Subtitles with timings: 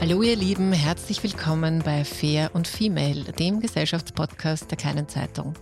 [0.00, 5.54] Hallo ihr Lieben, herzlich willkommen bei Fair und Female, dem Gesellschaftspodcast der kleinen Zeitung.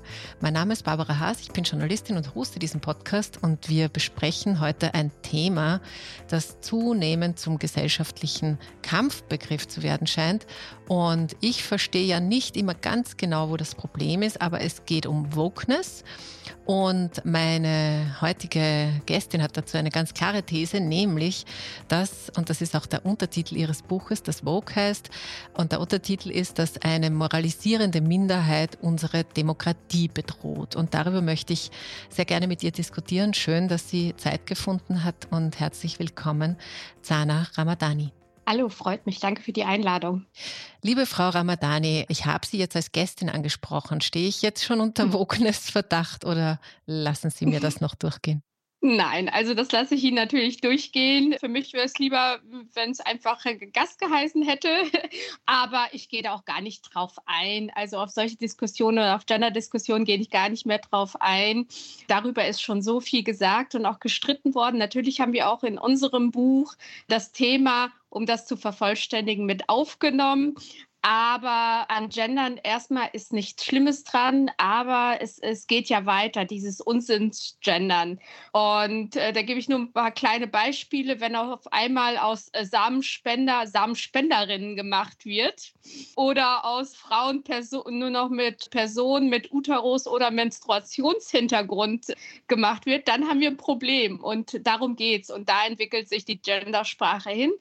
[0.42, 4.60] Mein Name ist Barbara Haas, ich bin Journalistin und hoste diesen Podcast und wir besprechen
[4.60, 5.80] heute ein Thema,
[6.28, 10.46] das zunehmend zum gesellschaftlichen Kampfbegriff zu werden scheint.
[10.86, 15.06] Und ich verstehe ja nicht immer ganz genau, wo das Problem ist, aber es geht
[15.06, 16.04] um Wokeness.
[16.64, 21.46] Und meine heutige Gästin hat dazu eine ganz klare These, nämlich,
[21.88, 25.10] dass, und das ist auch der Untertitel ihres Buches, das Vogue heißt,
[25.54, 30.76] und der Untertitel ist, dass eine moralisierende Minderheit unsere Demokratie bedroht.
[30.76, 31.70] Und darüber möchte ich
[32.08, 33.34] sehr gerne mit ihr diskutieren.
[33.34, 36.56] Schön, dass sie Zeit gefunden hat und herzlich willkommen,
[37.02, 38.12] Zana Ramadani.
[38.48, 39.18] Hallo, freut mich.
[39.18, 40.24] Danke für die Einladung.
[40.80, 44.00] Liebe Frau Ramadani, ich habe Sie jetzt als Gästin angesprochen.
[44.00, 48.42] Stehe ich jetzt schon unter Wokeness-Verdacht oder lassen Sie mir das noch durchgehen?
[48.82, 51.34] Nein, also das lasse ich Ihnen natürlich durchgehen.
[51.40, 52.38] Für mich wäre es lieber,
[52.74, 53.42] wenn es einfach
[53.72, 54.68] Gast geheißen hätte.
[55.46, 57.72] Aber ich gehe da auch gar nicht drauf ein.
[57.74, 61.66] Also auf solche Diskussionen oder auf Gender-Diskussionen gehe ich gar nicht mehr drauf ein.
[62.06, 64.78] Darüber ist schon so viel gesagt und auch gestritten worden.
[64.78, 66.74] Natürlich haben wir auch in unserem Buch
[67.08, 70.54] das Thema um das zu vervollständigen, mit aufgenommen.
[71.08, 76.80] Aber an Gendern erstmal ist nichts Schlimmes dran, aber es, es geht ja weiter, dieses
[76.80, 78.18] Unsinns-Gendern.
[78.50, 82.64] Und äh, da gebe ich nur ein paar kleine Beispiele, wenn auf einmal aus äh,
[82.64, 85.74] Samenspender Samenspenderinnen gemacht wird
[86.16, 87.44] oder aus Frauen
[87.88, 92.14] nur noch mit Personen mit Uterus oder Menstruationshintergrund
[92.48, 94.18] gemacht wird, dann haben wir ein Problem.
[94.18, 95.30] Und darum geht es.
[95.30, 97.52] Und da entwickelt sich die Gendersprache hin.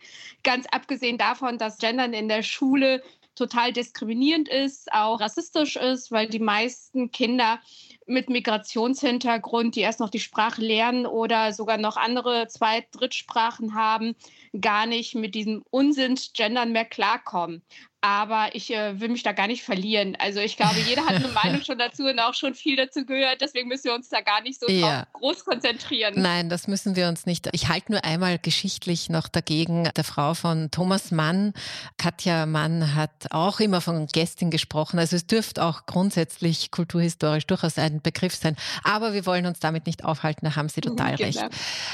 [0.41, 3.03] Ganz abgesehen davon, dass Gendern in der Schule
[3.35, 7.59] total diskriminierend ist, auch rassistisch ist, weil die meisten Kinder
[8.07, 14.16] mit Migrationshintergrund, die erst noch die Sprache lernen oder sogar noch andere Zweit-, Drittsprachen haben,
[14.59, 17.62] gar nicht mit diesem Unsinns-Gendern mehr klarkommen
[18.05, 20.16] aber ich äh, will mich da gar nicht verlieren.
[20.19, 23.41] Also ich glaube, jeder hat eine Meinung schon dazu und auch schon viel dazu gehört.
[23.41, 25.07] Deswegen müssen wir uns da gar nicht so ja.
[25.13, 26.13] groß konzentrieren.
[26.15, 27.49] Nein, das müssen wir uns nicht.
[27.51, 29.89] Ich halte nur einmal geschichtlich noch dagegen.
[29.97, 31.53] Der Frau von Thomas Mann,
[31.97, 34.99] Katja Mann, hat auch immer von Gästin gesprochen.
[34.99, 38.55] Also es dürfte auch grundsätzlich kulturhistorisch durchaus ein Begriff sein.
[38.83, 40.45] Aber wir wollen uns damit nicht aufhalten.
[40.45, 41.25] Da haben Sie total genau.
[41.25, 41.44] recht.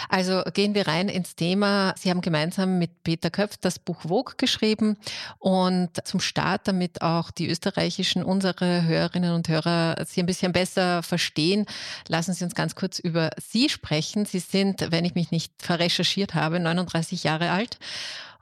[0.09, 1.93] Also gehen wir rein ins Thema.
[1.97, 4.97] Sie haben gemeinsam mit Peter Köpf das Buch Vogue geschrieben
[5.39, 11.03] und zum Start, damit auch die österreichischen, unsere Hörerinnen und Hörer Sie ein bisschen besser
[11.03, 11.65] verstehen,
[12.07, 14.25] lassen Sie uns ganz kurz über Sie sprechen.
[14.25, 17.77] Sie sind, wenn ich mich nicht verrecherchiert habe, 39 Jahre alt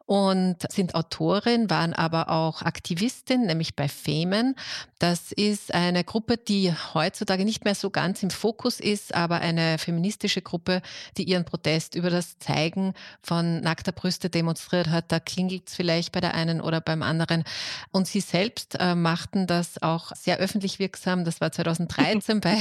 [0.10, 4.56] und sind Autorin, waren aber auch Aktivistin, nämlich bei Femen.
[4.98, 9.78] Das ist eine Gruppe, die heutzutage nicht mehr so ganz im Fokus ist, aber eine
[9.78, 10.82] feministische Gruppe,
[11.18, 15.12] die ihren Protest über das Zeigen von nackter Brüste demonstriert hat.
[15.12, 17.44] Da klingelt es vielleicht bei der einen oder beim anderen.
[17.92, 21.24] Und sie selbst äh, machten das auch sehr öffentlich wirksam.
[21.24, 22.58] Das war 2013 bei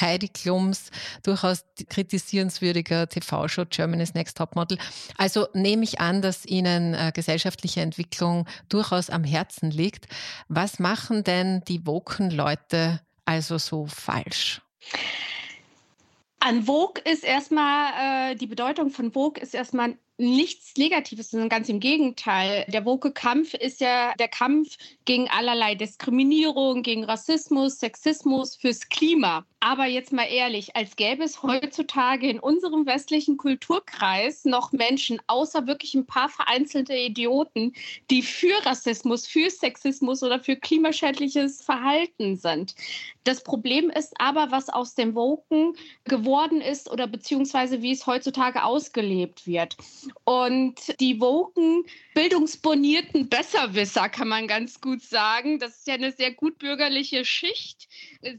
[0.00, 0.90] Heidi Klums,
[1.22, 4.78] durchaus kritisierenswürdiger TV-Show Germany's Next Topmodel.
[5.18, 10.06] Also nehme ich an, dass dass Ihnen äh, gesellschaftliche Entwicklung durchaus am Herzen liegt.
[10.48, 14.62] Was machen denn die Woken-Leute also so falsch?
[16.40, 21.68] An Vogue ist erstmal, äh, die Bedeutung von Vogue ist erstmal nichts Negatives, sondern ganz
[21.68, 22.64] im Gegenteil.
[22.68, 29.46] Der Woke-Kampf ist ja der Kampf gegen allerlei Diskriminierung, gegen Rassismus, Sexismus, fürs Klima.
[29.60, 35.66] Aber jetzt mal ehrlich, als gäbe es heutzutage in unserem westlichen Kulturkreis noch Menschen, außer
[35.66, 37.72] wirklich ein paar vereinzelte Idioten,
[38.10, 42.74] die für Rassismus, für Sexismus oder für klimaschädliches Verhalten sind.
[43.24, 45.74] Das Problem ist aber, was aus dem Woken
[46.04, 49.76] geworden ist oder beziehungsweise wie es heutzutage ausgelebt wird.
[50.24, 51.84] Und die Woken,
[52.14, 57.88] bildungsbonierten Besserwisser, kann man ganz gut sagen, das ist ja eine sehr gut bürgerliche Schicht,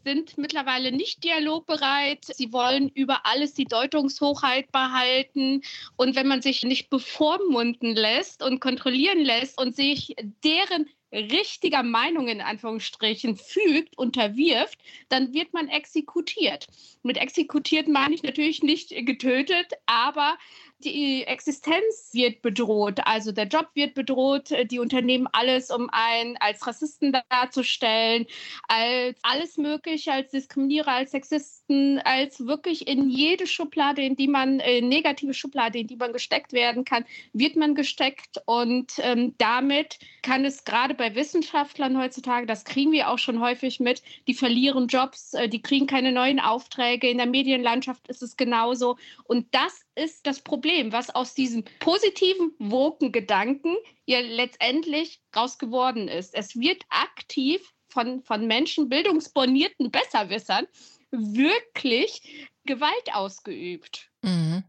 [0.04, 2.26] sind mittlerweile nicht dialogbereit.
[2.26, 5.62] Sie wollen über alles die Deutungshochheit behalten.
[5.96, 12.28] Und wenn man sich nicht bevormunden lässt und kontrollieren lässt und sich deren richtiger Meinung
[12.28, 14.80] in Anführungsstrichen fügt, unterwirft,
[15.10, 16.68] dann wird man exekutiert.
[17.04, 20.38] Mit exekutiert meine ich natürlich nicht getötet, aber
[20.80, 26.66] die Existenz wird bedroht, also der Job wird bedroht, die Unternehmen alles, um einen als
[26.66, 28.26] Rassisten darzustellen,
[28.68, 34.60] als alles Mögliche, als Diskriminierer, als Sexisten, als wirklich in jede Schublade, in die man,
[34.62, 38.42] äh, negative Schublade, in die man gesteckt werden kann, wird man gesteckt.
[38.46, 43.80] Und ähm, damit kann es gerade bei Wissenschaftlern heutzutage, das kriegen wir auch schon häufig
[43.80, 48.38] mit, die verlieren Jobs, äh, die kriegen keine neuen Aufträge, in der Medienlandschaft ist es
[48.38, 48.98] genauso.
[49.26, 53.76] Und das ist das Problem, was aus diesem positiven, woken Gedanken
[54.06, 56.34] ja letztendlich raus geworden ist.
[56.34, 60.68] Es wird aktiv von, von Menschen, bildungsbonierten Besserwissern,
[61.12, 64.10] wirklich Gewalt ausgeübt.
[64.22, 64.64] Mhm.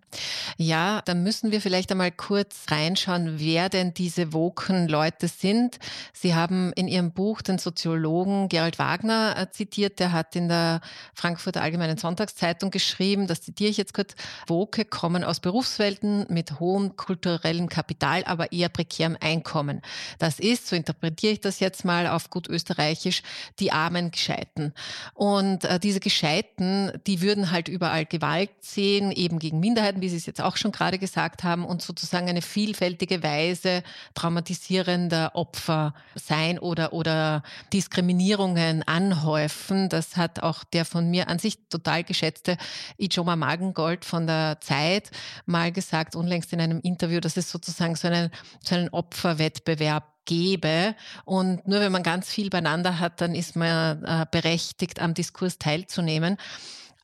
[0.56, 5.78] Ja, dann müssen wir vielleicht einmal kurz reinschauen, wer denn diese woken Leute sind.
[6.12, 9.98] Sie haben in Ihrem Buch den Soziologen Gerald Wagner äh, zitiert.
[9.98, 10.80] Der hat in der
[11.14, 14.14] Frankfurter Allgemeinen Sonntagszeitung geschrieben, das zitiere ich jetzt kurz,
[14.46, 19.82] Woke kommen aus Berufswelten mit hohem kulturellem Kapital, aber eher prekärem Einkommen.
[20.18, 23.22] Das ist, so interpretiere ich das jetzt mal auf gut österreichisch,
[23.58, 24.74] die armen Gescheiten.
[25.14, 30.16] Und äh, diese Gescheiten, die würden halt überall Gewalt sehen, eben gegen Minderheiten, wie Sie
[30.16, 33.82] es jetzt auch schon gerade gesagt haben, und sozusagen eine vielfältige Weise
[34.14, 37.42] traumatisierender Opfer sein oder, oder
[37.72, 39.88] Diskriminierungen anhäufen.
[39.88, 42.56] Das hat auch der von mir an sich total geschätzte
[42.96, 45.10] Ijoma Magengold von der Zeit
[45.46, 48.30] mal gesagt, unlängst in einem Interview, dass es sozusagen so einen,
[48.62, 50.94] so einen Opferwettbewerb gebe.
[51.24, 55.58] Und nur wenn man ganz viel beieinander hat, dann ist man äh, berechtigt, am Diskurs
[55.58, 56.36] teilzunehmen.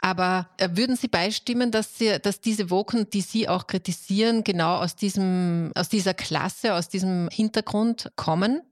[0.01, 4.77] Aber äh, würden Sie beistimmen, dass, Sie, dass diese Woken, die Sie auch kritisieren, genau
[4.77, 8.63] aus, diesem, aus dieser Klasse, aus diesem Hintergrund kommen?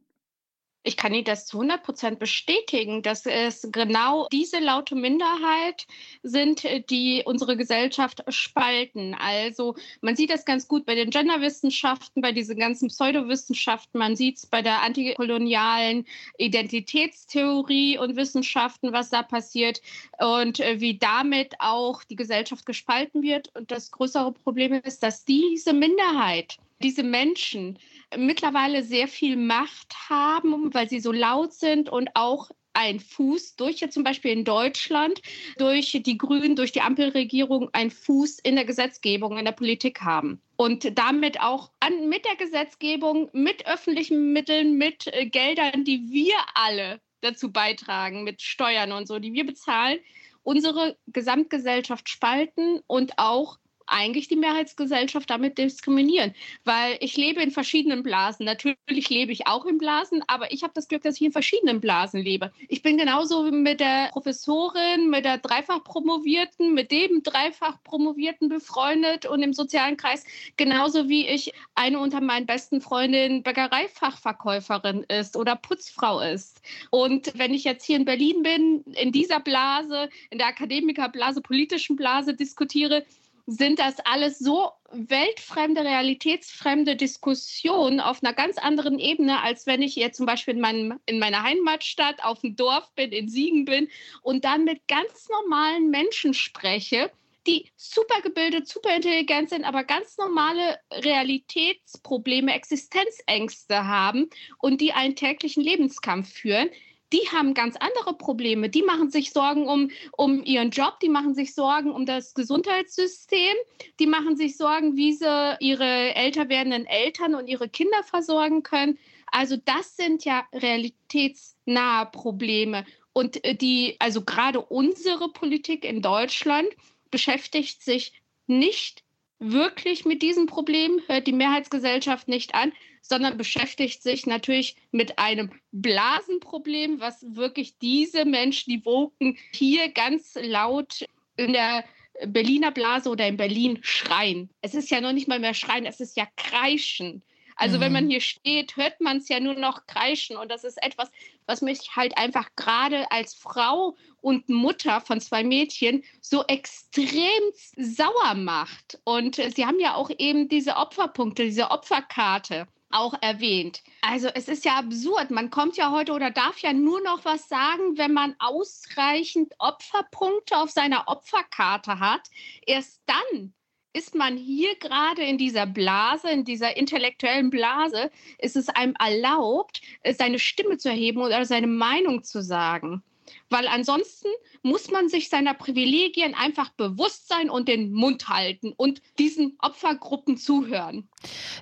[0.87, 5.87] Ich kann Ihnen das zu 100 Prozent bestätigen, dass es genau diese laute Minderheit
[6.23, 9.15] sind, die unsere Gesellschaft spalten.
[9.15, 13.99] Also man sieht das ganz gut bei den Genderwissenschaften, bei diesen ganzen Pseudowissenschaften.
[13.99, 16.05] Man sieht es bei der antikolonialen
[16.37, 19.81] Identitätstheorie und Wissenschaften, was da passiert
[20.19, 23.51] und äh, wie damit auch die Gesellschaft gespalten wird.
[23.57, 27.79] Und das größere Problem ist, dass diese Minderheit, diese Menschen
[28.17, 33.81] mittlerweile sehr viel Macht haben, weil sie so laut sind und auch ein Fuß durch
[33.81, 35.23] jetzt zum Beispiel in Deutschland,
[35.59, 40.41] durch die Grünen, durch die Ampelregierung ein Fuß in der Gesetzgebung, in der Politik haben.
[40.57, 46.35] Und damit auch an, mit der Gesetzgebung, mit öffentlichen Mitteln, mit äh, Geldern, die wir
[46.55, 49.99] alle dazu beitragen, mit Steuern und so, die wir bezahlen,
[50.43, 58.03] unsere Gesamtgesellschaft spalten und auch eigentlich die Mehrheitsgesellschaft damit diskriminieren, weil ich lebe in verschiedenen
[58.03, 58.47] Blasen.
[58.47, 61.81] Natürlich lebe ich auch in Blasen, aber ich habe das Glück, dass ich in verschiedenen
[61.81, 62.53] Blasen lebe.
[62.69, 69.27] Ich bin genauso mit der Professorin, mit der dreifach Promovierten, mit dem dreifach Promovierten befreundet
[69.27, 70.25] und im sozialen Kreis,
[70.57, 76.63] genauso wie ich eine unter meinen besten Freundinnen Bäckereifachverkäuferin ist oder Putzfrau ist.
[76.91, 81.97] Und wenn ich jetzt hier in Berlin bin, in dieser Blase, in der Akademikerblase, politischen
[81.97, 83.05] Blase diskutiere,
[83.47, 89.97] sind das alles so weltfremde, realitätsfremde Diskussionen auf einer ganz anderen Ebene, als wenn ich
[89.97, 93.89] jetzt zum Beispiel in, meinem, in meiner Heimatstadt auf dem Dorf bin, in Siegen bin
[94.23, 97.11] und dann mit ganz normalen Menschen spreche,
[97.47, 105.17] die super gebildet, super intelligent sind, aber ganz normale Realitätsprobleme, Existenzängste haben und die einen
[105.17, 106.71] täglichen Lebenskampf führen
[107.15, 108.69] die haben ganz andere Probleme.
[108.69, 113.55] Die machen sich Sorgen um, um ihren Job, die machen sich Sorgen um das Gesundheitssystem,
[114.01, 118.99] die machen sich Sorgen, wie sie ihre älter werdenden Eltern und ihre Kinder versorgen können.
[119.31, 122.85] Also das sind ja realitätsnahe Probleme.
[123.13, 126.69] Und äh, die, also gerade unsere Politik in Deutschland
[127.13, 128.13] beschäftigt sich
[128.49, 129.05] nicht
[129.39, 132.73] wirklich mit diesem Problem, hört die Mehrheitsgesellschaft nicht an,
[133.07, 140.39] sondern beschäftigt sich natürlich mit einem Blasenproblem, was wirklich diese Menschen, die Woken, hier ganz
[140.41, 141.05] laut
[141.37, 141.85] in der
[142.27, 144.49] Berliner Blase oder in Berlin schreien.
[144.63, 147.23] Es ist ja noch nicht mal mehr schreien, es ist ja kreischen.
[147.57, 147.81] Also mhm.
[147.83, 150.37] wenn man hier steht, hört man es ja nur noch kreischen.
[150.37, 151.11] Und das ist etwas,
[151.47, 157.43] was mich halt einfach gerade als Frau und Mutter von zwei Mädchen so extrem
[157.77, 158.99] sauer macht.
[159.05, 163.83] Und Sie haben ja auch eben diese Opferpunkte, diese Opferkarte auch erwähnt.
[164.03, 165.31] Also es ist ja absurd.
[165.31, 170.57] Man kommt ja heute oder darf ja nur noch was sagen, wenn man ausreichend Opferpunkte
[170.57, 172.29] auf seiner Opferkarte hat.
[172.67, 173.53] Erst dann
[173.93, 179.81] ist man hier gerade in dieser Blase, in dieser intellektuellen Blase, ist es einem erlaubt,
[180.17, 183.03] seine Stimme zu erheben oder seine Meinung zu sagen.
[183.51, 184.29] Weil ansonsten
[184.63, 190.37] muss man sich seiner Privilegien einfach bewusst sein und den Mund halten und diesen Opfergruppen
[190.37, 191.09] zuhören.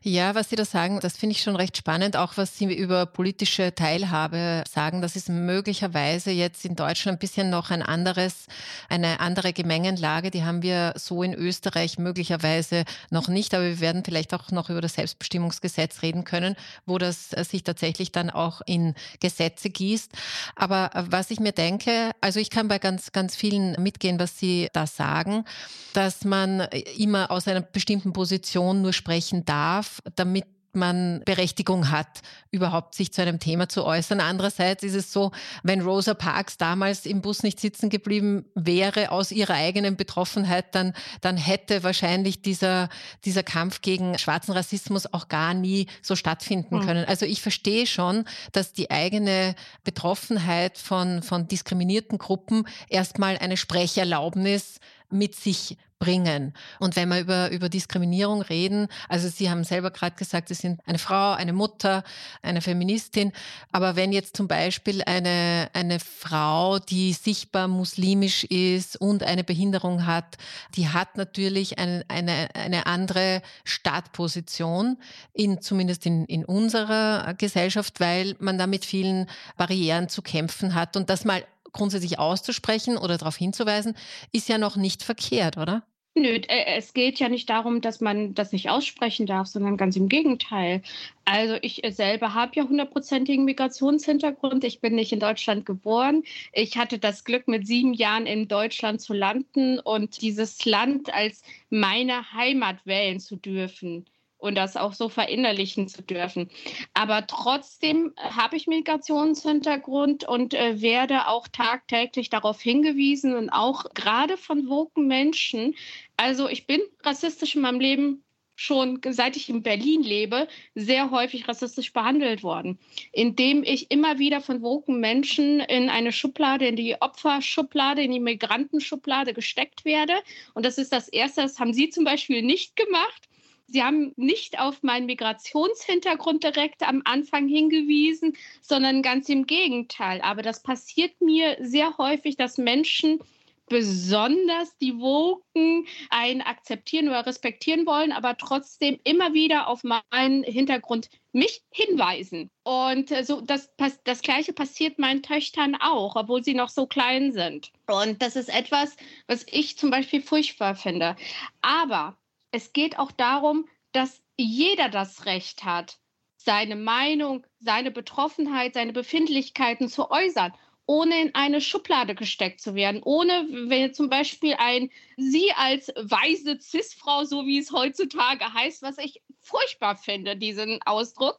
[0.02, 3.06] Ja, was Sie da sagen, das finde ich schon recht spannend, auch was Sie über
[3.06, 5.02] politische Teilhabe sagen.
[5.02, 8.46] Das ist möglicherweise jetzt in Deutschland ein bisschen noch ein anderes,
[8.88, 10.30] eine andere Gemengenlage.
[10.30, 14.70] Die haben wir so in Österreich möglicherweise noch nicht, aber wir werden vielleicht auch noch
[14.70, 20.12] über das Selbstbestimmungsgesetz reden können, wo das sich tatsächlich dann auch in Gesetze gießt.
[20.56, 21.72] Aber was ich mir denke,
[22.21, 25.45] also ich kann bei ganz, ganz vielen mitgehen, was Sie da sagen,
[25.93, 26.61] dass man
[26.97, 33.23] immer aus einer bestimmten Position nur sprechen darf, damit man Berechtigung hat, überhaupt sich zu
[33.23, 34.21] einem Thema zu äußern.
[34.21, 39.33] Andererseits ist es so, wenn Rosa Parks damals im Bus nicht sitzen geblieben wäre aus
[39.33, 42.88] ihrer eigenen Betroffenheit, dann, dann hätte wahrscheinlich dieser,
[43.25, 46.87] dieser Kampf gegen schwarzen Rassismus auch gar nie so stattfinden mhm.
[46.87, 47.05] können.
[47.05, 54.79] Also ich verstehe schon, dass die eigene Betroffenheit von, von diskriminierten Gruppen erstmal eine Sprecherlaubnis
[55.12, 56.52] mit sich bringen.
[56.81, 60.81] Und wenn wir über, über Diskriminierung reden, also Sie haben selber gerade gesagt, Sie sind
[60.85, 62.02] eine Frau, eine Mutter,
[62.42, 63.33] eine Feministin,
[63.71, 70.04] aber wenn jetzt zum Beispiel eine, eine Frau, die sichtbar muslimisch ist und eine Behinderung
[70.04, 70.38] hat,
[70.75, 74.99] die hat natürlich eine, eine, eine andere Startposition,
[75.33, 80.97] in, zumindest in, in unserer Gesellschaft, weil man da mit vielen Barrieren zu kämpfen hat.
[80.97, 83.97] Und das mal grundsätzlich auszusprechen oder darauf hinzuweisen,
[84.33, 85.83] ist ja noch nicht verkehrt, oder?
[86.14, 89.97] Nö, äh, es geht ja nicht darum, dass man das nicht aussprechen darf, sondern ganz
[89.97, 90.83] im Gegenteil.
[91.25, 94.62] Also ich selber habe ja hundertprozentigen Migrationshintergrund.
[94.64, 96.23] Ich bin nicht in Deutschland geboren.
[96.52, 101.43] Ich hatte das Glück, mit sieben Jahren in Deutschland zu landen und dieses Land als
[101.71, 104.05] meine Heimat wählen zu dürfen
[104.42, 106.50] und das auch so verinnerlichen zu dürfen.
[106.94, 114.37] Aber trotzdem habe ich Migrationshintergrund und äh, werde auch tagtäglich darauf hingewiesen und auch gerade
[114.37, 115.75] von woken Menschen.
[116.16, 121.49] Also ich bin rassistisch in meinem Leben schon seit ich in Berlin lebe, sehr häufig
[121.49, 122.78] rassistisch behandelt worden,
[123.11, 128.20] indem ich immer wieder von woken Menschen in eine Schublade, in die Opferschublade, in die
[128.20, 130.14] Migrantenschublade gesteckt werde.
[130.54, 133.28] Und das ist das Erste, das haben Sie zum Beispiel nicht gemacht.
[133.73, 140.21] Sie haben nicht auf meinen Migrationshintergrund direkt am Anfang hingewiesen, sondern ganz im Gegenteil.
[140.21, 143.21] Aber das passiert mir sehr häufig, dass Menschen
[143.69, 151.09] besonders die Woken einen akzeptieren oder respektieren wollen, aber trotzdem immer wieder auf meinen Hintergrund
[151.33, 152.50] mich hinweisen.
[152.64, 153.71] Und äh, so das,
[154.05, 157.73] das Gleiche passiert meinen Töchtern auch, obwohl sie noch so klein sind.
[157.87, 161.17] Und das ist etwas, was ich zum Beispiel furchtbar finde.
[161.62, 162.19] Aber
[162.52, 165.99] es geht auch darum, dass jeder das Recht hat,
[166.37, 170.52] seine Meinung, seine Betroffenheit, seine Befindlichkeiten zu äußern,
[170.87, 176.59] ohne in eine Schublade gesteckt zu werden, ohne, wenn zum Beispiel ein Sie als weise
[176.61, 181.38] Cis-Frau, so wie es heutzutage heißt, was ich furchtbar finde, diesen Ausdruck,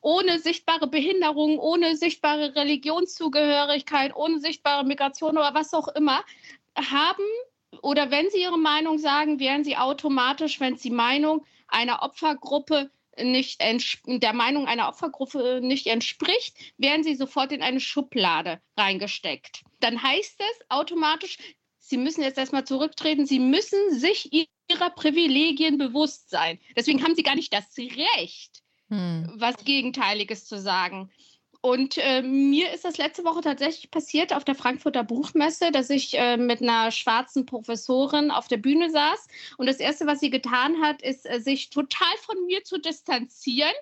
[0.00, 6.24] ohne sichtbare Behinderung, ohne sichtbare Religionszugehörigkeit, ohne sichtbare Migration oder was auch immer,
[6.76, 7.24] haben
[7.82, 12.90] oder wenn Sie Ihre Meinung sagen, wären Sie automatisch, wenn Sie Meinung einer Opfergruppe
[13.24, 13.60] nicht
[14.06, 19.62] der Meinung einer Opfergruppe nicht entspricht, werden sie sofort in eine Schublade reingesteckt.
[19.80, 21.38] Dann heißt es automatisch,
[21.78, 26.58] sie müssen jetzt erstmal zurücktreten, sie müssen sich ihrer Privilegien bewusst sein.
[26.76, 29.34] Deswegen haben sie gar nicht das Recht, hm.
[29.36, 31.10] was Gegenteiliges zu sagen.
[31.60, 36.16] Und äh, mir ist das letzte Woche tatsächlich passiert auf der Frankfurter Buchmesse, dass ich
[36.16, 39.26] äh, mit einer schwarzen Professorin auf der Bühne saß.
[39.56, 43.74] Und das Erste, was sie getan hat, ist, äh, sich total von mir zu distanzieren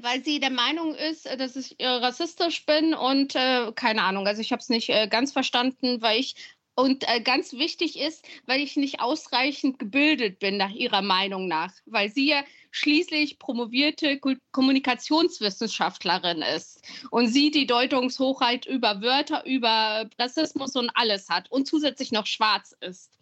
[0.00, 4.26] weil sie der Meinung ist, äh, dass ich äh, rassistisch bin und äh, keine Ahnung,
[4.26, 6.34] also ich habe es nicht ganz verstanden, weil ich
[6.78, 11.72] Und äh, ganz wichtig ist, weil ich nicht ausreichend gebildet bin, nach ihrer Meinung nach,
[11.86, 14.20] weil sie ja schließlich promovierte
[14.52, 22.12] Kommunikationswissenschaftlerin ist und sie die Deutungshochheit über Wörter, über Rassismus und alles hat und zusätzlich
[22.12, 23.16] noch schwarz ist.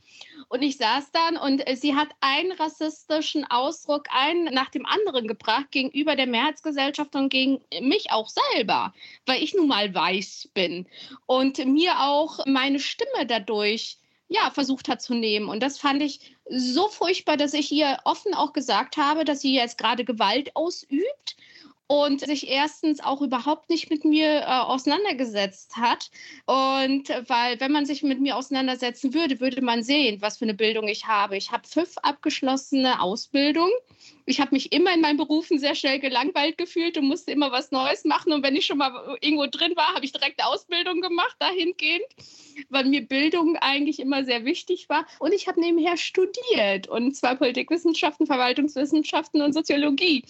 [0.49, 5.27] Und ich saß dann und äh, sie hat einen rassistischen Ausdruck einen nach dem anderen
[5.27, 8.95] gebracht gegenüber der Mehrheitsgesellschaft und gegen mich auch selber,
[9.27, 10.87] weil ich nun mal weiß bin
[11.27, 15.49] und mir auch meine Stimme dadurch ja, versucht hat zu nehmen.
[15.49, 19.55] Und das fand ich so furchtbar, dass ich ihr offen auch gesagt habe, dass sie
[19.55, 21.37] jetzt gerade Gewalt ausübt
[21.87, 26.11] und sich erstens auch überhaupt nicht mit mir äh, auseinandergesetzt hat.
[26.47, 30.55] Und weil, wenn man sich mit mir auseinandersetzen würde, würde man sehen, was für eine
[30.55, 31.37] Bildung ich habe.
[31.37, 33.73] Ich habe fünf abgeschlossene Ausbildungen
[34.27, 37.71] ich habe mich immer in meinen Berufen sehr schnell gelangweilt gefühlt und musste immer was
[37.71, 38.33] Neues machen.
[38.33, 42.07] Und wenn ich schon mal irgendwo drin war, habe ich direkt Ausbildung gemacht dahingehend,
[42.71, 45.07] weil mir Bildung eigentlich immer sehr wichtig war.
[45.19, 50.25] Und ich habe nebenher studiert und zwar Politikwissenschaften, Verwaltungswissenschaften und Soziologie.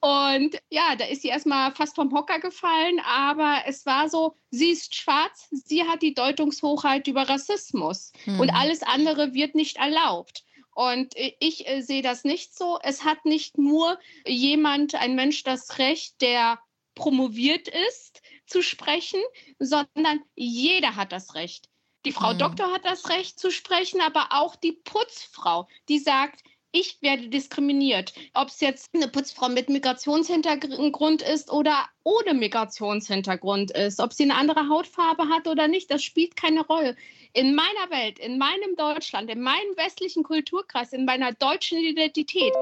[0.00, 4.70] Und ja, da ist sie erstmal fast vom Hocker gefallen, aber es war so, sie
[4.70, 8.40] ist schwarz, sie hat die Deutungshochheit über Rassismus mhm.
[8.40, 10.44] und alles andere wird nicht erlaubt.
[10.80, 12.78] Und ich äh, sehe das nicht so.
[12.82, 16.58] Es hat nicht nur jemand, ein Mensch, das Recht, der
[16.94, 19.20] promoviert ist, zu sprechen,
[19.58, 21.68] sondern jeder hat das Recht.
[22.06, 22.38] Die Frau mhm.
[22.38, 26.40] Doktor hat das Recht zu sprechen, aber auch die Putzfrau, die sagt,
[26.72, 28.12] ich werde diskriminiert.
[28.34, 34.36] Ob es jetzt eine Putzfrau mit Migrationshintergrund ist oder ohne Migrationshintergrund ist, ob sie eine
[34.36, 36.96] andere Hautfarbe hat oder nicht, das spielt keine Rolle.
[37.32, 42.52] In meiner Welt, in meinem Deutschland, in meinem westlichen Kulturkreis, in meiner deutschen Identität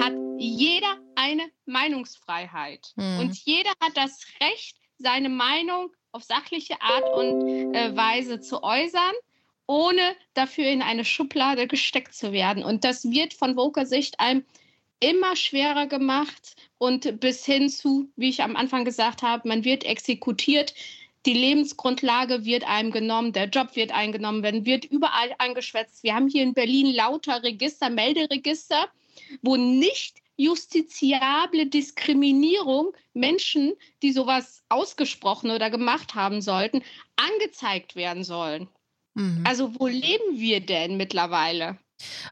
[0.00, 2.92] hat jeder eine Meinungsfreiheit.
[2.96, 3.18] Mhm.
[3.20, 9.12] Und jeder hat das Recht, seine Meinung auf sachliche Art und äh, Weise zu äußern
[9.68, 12.64] ohne dafür in eine Schublade gesteckt zu werden.
[12.64, 14.44] Und das wird von Woker Sicht einem
[14.98, 19.84] immer schwerer gemacht und bis hin zu, wie ich am Anfang gesagt habe, man wird
[19.84, 20.74] exekutiert,
[21.26, 26.02] die Lebensgrundlage wird einem genommen, der Job wird eingenommen, werden wird überall angeschwätzt.
[26.02, 28.88] Wir haben hier in Berlin lauter Register, Melderegister,
[29.42, 36.82] wo nicht justiziable Diskriminierung Menschen, die sowas ausgesprochen oder gemacht haben sollten,
[37.16, 38.68] angezeigt werden sollen.
[39.14, 39.42] Mhm.
[39.46, 41.78] Also wo leben wir denn mittlerweile?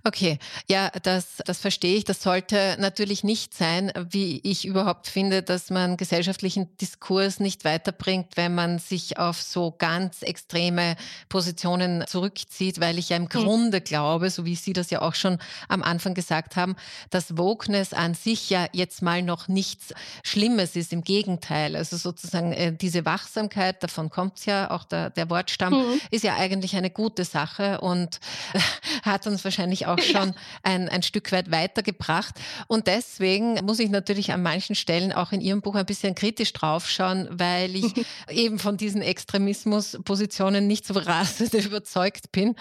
[0.05, 2.05] Okay, ja, das, das verstehe ich.
[2.05, 8.37] Das sollte natürlich nicht sein, wie ich überhaupt finde, dass man gesellschaftlichen Diskurs nicht weiterbringt,
[8.37, 10.96] wenn man sich auf so ganz extreme
[11.29, 13.29] Positionen zurückzieht, weil ich ja im hm.
[13.29, 16.76] Grunde glaube, so wie Sie das ja auch schon am Anfang gesagt haben,
[17.11, 20.92] dass Wokeness an sich ja jetzt mal noch nichts Schlimmes ist.
[20.92, 25.74] Im Gegenteil, also sozusagen äh, diese Wachsamkeit, davon kommt es ja, auch der, der Wortstamm,
[25.74, 26.00] mhm.
[26.11, 28.20] ist ja eigentlich eine gute Sache und
[29.02, 32.35] hat uns wahrscheinlich wahrscheinlich auch schon ein, ein Stück weit weitergebracht.
[32.66, 36.53] Und deswegen muss ich natürlich an manchen Stellen auch in Ihrem Buch ein bisschen kritisch
[36.53, 37.92] draufschauen, weil ich
[38.31, 42.57] eben von diesen Extremismuspositionen nicht so rasend überzeugt bin.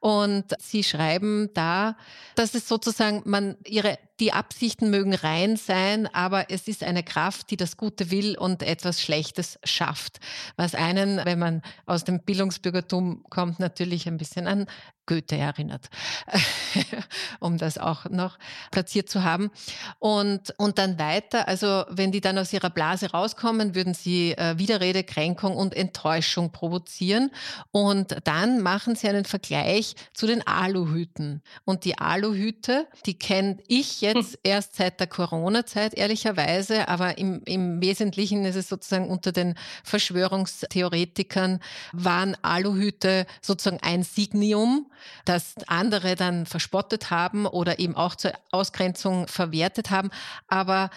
[0.00, 1.96] Und Sie schreiben da,
[2.34, 7.50] dass es sozusagen man ihre die Absichten mögen rein sein, aber es ist eine Kraft,
[7.50, 10.20] die das Gute will und etwas Schlechtes schafft.
[10.56, 14.66] Was einen, wenn man aus dem Bildungsbürgertum kommt, natürlich ein bisschen an
[15.10, 15.88] Goethe erinnert,
[17.40, 18.38] um das auch noch
[18.70, 19.50] platziert zu haben.
[19.98, 24.56] Und, und dann weiter, also wenn die dann aus ihrer Blase rauskommen, würden sie äh,
[24.56, 27.32] Widerrede, Kränkung und Enttäuschung provozieren.
[27.72, 31.42] Und dann machen sie einen Vergleich zu den Aluhüten.
[31.64, 34.09] Und die Aluhüte, die kenne ich jetzt
[34.42, 41.60] erst seit der Corona-Zeit, ehrlicherweise, aber im, im Wesentlichen ist es sozusagen unter den Verschwörungstheoretikern
[41.92, 44.90] waren Aluhüte sozusagen ein Signium
[45.24, 50.10] das andere dann verspottet haben oder eben auch zur Ausgrenzung verwertet haben.
[50.48, 50.90] Aber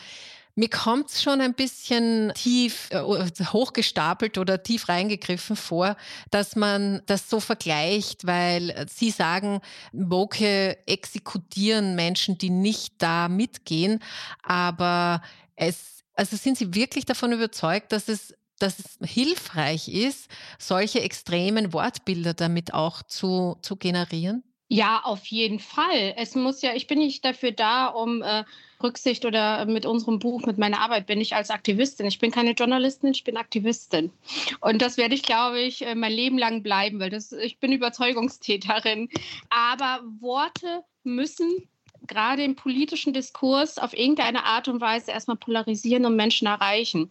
[0.55, 5.97] mir kommt es schon ein bisschen tief äh, hochgestapelt oder tief reingegriffen vor,
[6.29, 9.61] dass man das so vergleicht, weil Sie sagen,
[9.91, 13.99] Woke exekutieren Menschen, die nicht da mitgehen,
[14.43, 15.21] aber
[15.55, 21.73] es, also sind Sie wirklich davon überzeugt, dass es dass es hilfreich ist, solche extremen
[21.73, 24.43] Wortbilder damit auch zu, zu generieren?
[24.69, 26.13] Ja, auf jeden Fall.
[26.17, 28.43] Es muss ja, ich bin nicht dafür da, um äh,
[28.83, 32.05] Rücksicht oder mit unserem Buch, mit meiner Arbeit bin ich als Aktivistin.
[32.05, 34.11] Ich bin keine Journalistin, ich bin Aktivistin.
[34.59, 37.71] Und das werde ich, glaube ich, äh, mein Leben lang bleiben, weil das, ich bin
[37.71, 39.09] Überzeugungstäterin.
[39.49, 41.67] Aber Worte müssen
[42.07, 47.09] gerade im politischen Diskurs auf irgendeine Art und Weise erstmal polarisieren und Menschen erreichen.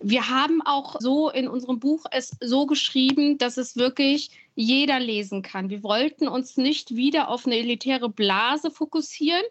[0.00, 5.42] Wir haben auch so in unserem Buch es so geschrieben, dass es wirklich jeder lesen
[5.42, 5.70] kann.
[5.70, 9.42] Wir wollten uns nicht wieder auf eine elitäre Blase fokussieren,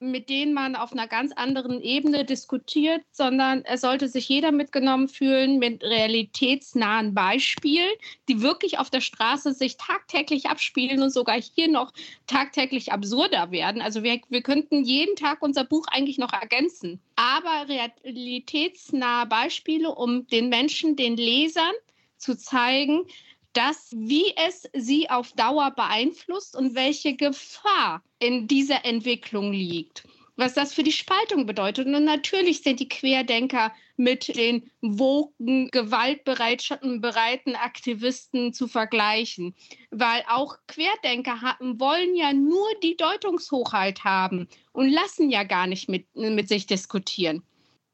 [0.00, 5.08] mit denen man auf einer ganz anderen Ebene diskutiert, sondern es sollte sich jeder mitgenommen
[5.08, 7.90] fühlen mit realitätsnahen Beispielen,
[8.28, 11.92] die wirklich auf der Straße sich tagtäglich abspielen und sogar hier noch
[12.26, 13.82] tagtäglich absurder werden.
[13.82, 17.00] Also wir, wir könnten jeden Tag unser Buch eigentlich noch ergänzen.
[17.16, 21.72] Aber realitätsnahe Beispiele, um den Menschen, den Lesern
[22.16, 23.06] zu zeigen,
[23.58, 30.04] das, wie es sie auf Dauer beeinflusst und welche Gefahr in dieser Entwicklung liegt.
[30.36, 31.88] Was das für die Spaltung bedeutet.
[31.88, 39.56] Und natürlich sind die Querdenker mit den woken, gewaltbereiten Aktivisten zu vergleichen.
[39.90, 45.88] Weil auch Querdenker haben, wollen ja nur die Deutungshochheit haben und lassen ja gar nicht
[45.88, 47.42] mit, mit sich diskutieren.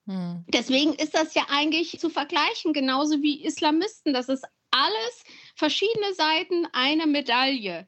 [0.07, 0.45] Hm.
[0.49, 4.13] Deswegen ist das ja eigentlich zu vergleichen, genauso wie Islamisten.
[4.13, 7.87] Das ist alles verschiedene Seiten einer Medaille.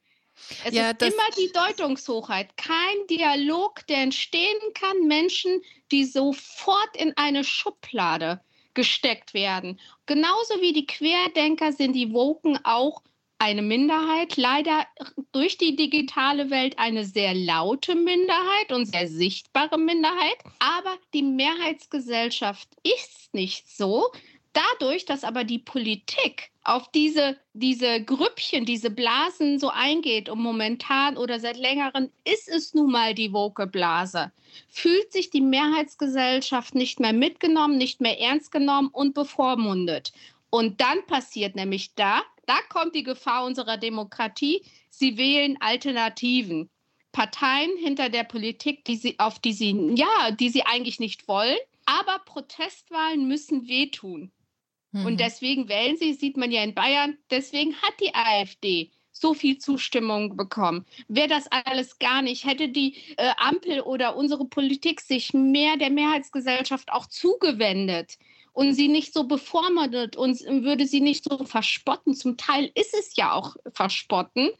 [0.65, 7.17] Es ja, ist immer die Deutungshochheit, kein Dialog, der entstehen kann, Menschen, die sofort in
[7.17, 8.41] eine Schublade
[8.75, 9.81] gesteckt werden.
[10.05, 13.03] Genauso wie die Querdenker sind die Woken auch
[13.39, 14.87] eine Minderheit, leider
[15.33, 20.39] durch die digitale Welt eine sehr laute Minderheit und sehr sichtbare Minderheit.
[20.59, 24.11] Aber die Mehrheitsgesellschaft ist nicht so.
[24.57, 31.19] Dadurch, dass aber die Politik auf diese, diese Grüppchen, diese Blasen so eingeht und momentan
[31.19, 34.33] oder seit längerem ist es nun mal die Woke-Blase,
[34.71, 40.15] fühlt sich die Mehrheitsgesellschaft nicht mehr mitgenommen, nicht mehr ernst genommen und bevormundet.
[40.49, 46.71] Und dann passiert nämlich da, da kommt die Gefahr unserer Demokratie, sie wählen Alternativen.
[47.13, 51.59] Parteien hinter der Politik, die sie, auf die sie, ja, die sie eigentlich nicht wollen.
[51.85, 54.33] Aber Protestwahlen müssen wehtun.
[54.93, 55.17] Und mhm.
[55.17, 60.37] deswegen wählen sie, sieht man ja in Bayern, deswegen hat die AfD so viel Zustimmung
[60.37, 60.85] bekommen.
[61.09, 65.91] Wäre das alles gar nicht, hätte die äh, Ampel oder unsere Politik sich mehr der
[65.91, 68.19] Mehrheitsgesellschaft auch zugewendet
[68.53, 73.17] und sie nicht so bevormundet und würde sie nicht so verspotten, zum Teil ist es
[73.17, 74.51] ja auch verspotten,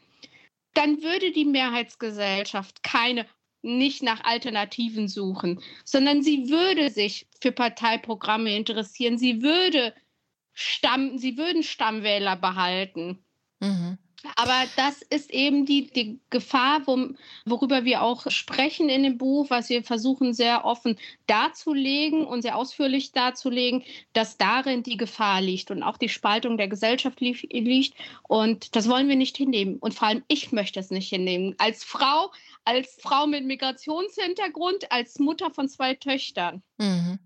[0.75, 3.27] dann würde die Mehrheitsgesellschaft keine
[3.63, 9.93] nicht nach Alternativen suchen, sondern sie würde sich für Parteiprogramme interessieren, sie würde
[10.59, 13.23] Stamm, sie würden Stammwähler behalten.
[13.61, 13.99] Mhm.
[14.35, 17.11] Aber das ist eben die, die Gefahr, wo,
[17.45, 22.57] worüber wir auch sprechen in dem Buch, was wir versuchen sehr offen darzulegen und sehr
[22.57, 27.95] ausführlich darzulegen, dass darin die Gefahr liegt und auch die Spaltung der Gesellschaft li liegt.
[28.23, 29.77] Und das wollen wir nicht hinnehmen.
[29.77, 31.55] Und vor allem ich möchte es nicht hinnehmen.
[31.59, 32.33] Als Frau,
[32.65, 36.63] als Frau mit Migrationshintergrund, als Mutter von zwei Töchtern.
[36.79, 37.19] Mhm.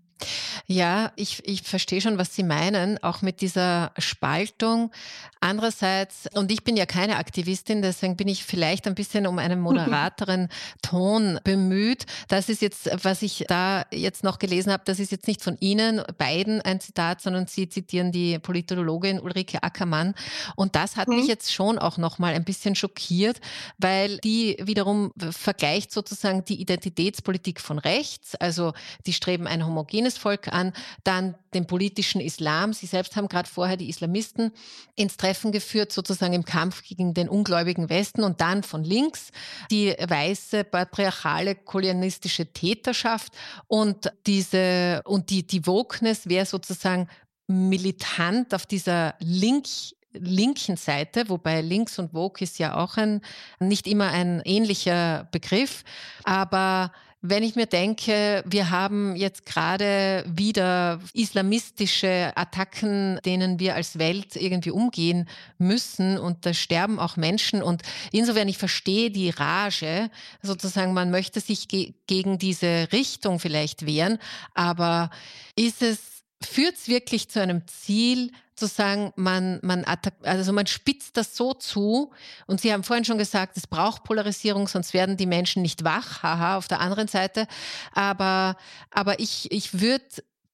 [0.67, 4.91] Ja, ich, ich verstehe schon, was Sie meinen, auch mit dieser Spaltung.
[5.39, 9.59] Andererseits, und ich bin ja keine Aktivistin, deswegen bin ich vielleicht ein bisschen um einen
[9.59, 10.49] moderateren
[10.83, 12.05] Ton bemüht.
[12.27, 15.57] Das ist jetzt, was ich da jetzt noch gelesen habe, das ist jetzt nicht von
[15.59, 20.13] Ihnen beiden ein Zitat, sondern Sie zitieren die Politologin Ulrike Ackermann.
[20.55, 21.15] Und das hat mhm.
[21.17, 23.41] mich jetzt schon auch noch mal ein bisschen schockiert,
[23.77, 28.73] weil die wiederum vergleicht sozusagen die Identitätspolitik von rechts, also
[29.05, 32.73] die streben ein homogenes Volk an, dann den politischen Islam.
[32.73, 34.51] Sie selbst haben gerade vorher die Islamisten
[34.95, 39.31] ins Treffen geführt, sozusagen im Kampf gegen den ungläubigen Westen und dann von links
[39.69, 43.33] die weiße patriarchale kolonialistische Täterschaft
[43.67, 47.07] und diese und die die Wokeness wäre sozusagen
[47.47, 49.65] militant auf dieser link
[50.13, 53.21] linken Seite, wobei links und woke ist ja auch ein
[53.59, 55.83] nicht immer ein ähnlicher Begriff,
[56.23, 63.99] aber wenn ich mir denke, wir haben jetzt gerade wieder islamistische Attacken, denen wir als
[63.99, 65.29] Welt irgendwie umgehen
[65.59, 67.61] müssen und da sterben auch Menschen.
[67.61, 70.09] Und insofern ich verstehe die Rage,
[70.41, 74.17] sozusagen man möchte sich ge gegen diese Richtung vielleicht wehren,
[74.53, 75.11] aber
[75.55, 76.10] ist es
[76.43, 79.83] führt es wirklich zu einem Ziel, zu sagen, man, man,
[80.23, 82.11] also man spitzt das so zu.
[82.45, 86.21] Und Sie haben vorhin schon gesagt, es braucht Polarisierung, sonst werden die Menschen nicht wach.
[86.21, 87.47] Haha, auf der anderen Seite.
[87.93, 88.55] Aber,
[88.91, 90.05] aber ich, ich würde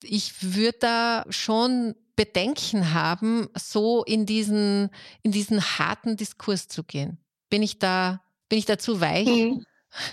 [0.03, 4.89] ich würde da schon Bedenken haben, so in diesen,
[5.21, 7.17] in diesen harten Diskurs zu gehen.
[7.49, 9.27] Bin ich da, bin ich da zu weich?
[9.27, 9.65] Hm.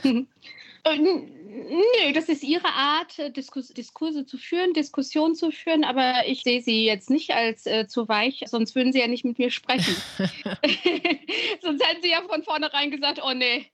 [0.87, 6.43] Nö, das ist Ihre Art, äh, Diskus Diskurse zu führen, Diskussionen zu führen, aber ich
[6.43, 9.51] sehe Sie jetzt nicht als äh, zu weich, sonst würden Sie ja nicht mit mir
[9.51, 9.95] sprechen.
[11.63, 13.67] sonst hätten Sie ja von vornherein gesagt, oh nee,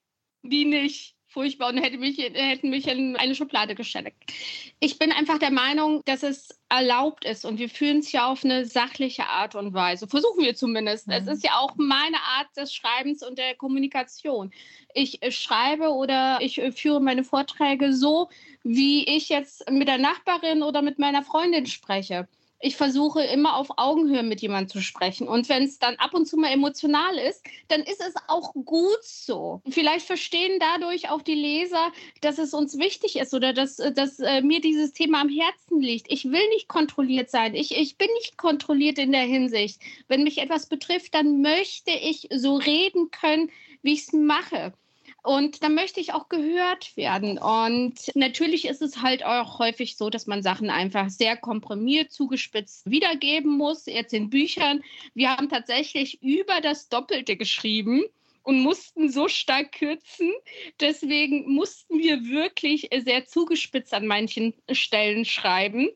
[0.43, 1.17] die nicht.
[1.31, 4.33] Furchtbar und hätte mich, hätten mich in eine Schublade gesteckt.
[4.81, 8.45] Ich bin einfach der Meinung, dass es erlaubt ist und wir führen es ja auf
[8.45, 10.09] eine sachliche Art und Weise.
[10.09, 11.07] Versuchen wir zumindest.
[11.07, 11.15] Mhm.
[11.15, 14.51] Es ist ja auch meine Art des Schreibens und der Kommunikation.
[14.95, 18.29] Ich schreibe oder ich führe meine Vorträge so,
[18.65, 22.29] wie ich jetzt mit der Nachbarin oder mit meiner Freundin spreche
[22.61, 25.27] ich versuche immer auf Augenhöhe mit jemandem zu sprechen.
[25.27, 29.03] Und wenn es dann ab und zu mal emotional ist, dann ist es auch gut
[29.03, 29.63] so.
[29.69, 34.43] Vielleicht verstehen dadurch auch die Leser, dass es uns wichtig ist oder dass, dass äh,
[34.43, 36.13] mir dieses Thema am Herzen liegt.
[36.13, 37.55] Ich will nicht kontrolliert sein.
[37.55, 39.81] Ich, ich bin nicht kontrolliert in der Hinsicht.
[40.09, 43.51] Wenn mich etwas betrifft, dann möchte ich so reden können,
[43.83, 44.75] wie ich es mache.
[45.23, 47.39] Und da möchte ich auch gehört werden.
[47.39, 52.91] Und natürlich ist es halt auch häufig so, dass man Sachen einfach sehr komprimiert, zugespitzt
[52.91, 53.87] wiedergeben muss.
[53.87, 54.83] Jetzt in Büchern.
[55.15, 58.05] Wir haben tatsächlich über das Doppelte geschrieben
[58.43, 60.33] und mussten so stark kürzen.
[60.81, 65.91] Deswegen mussten wir wirklich sehr zugespitzt an manchen Stellen schreiben,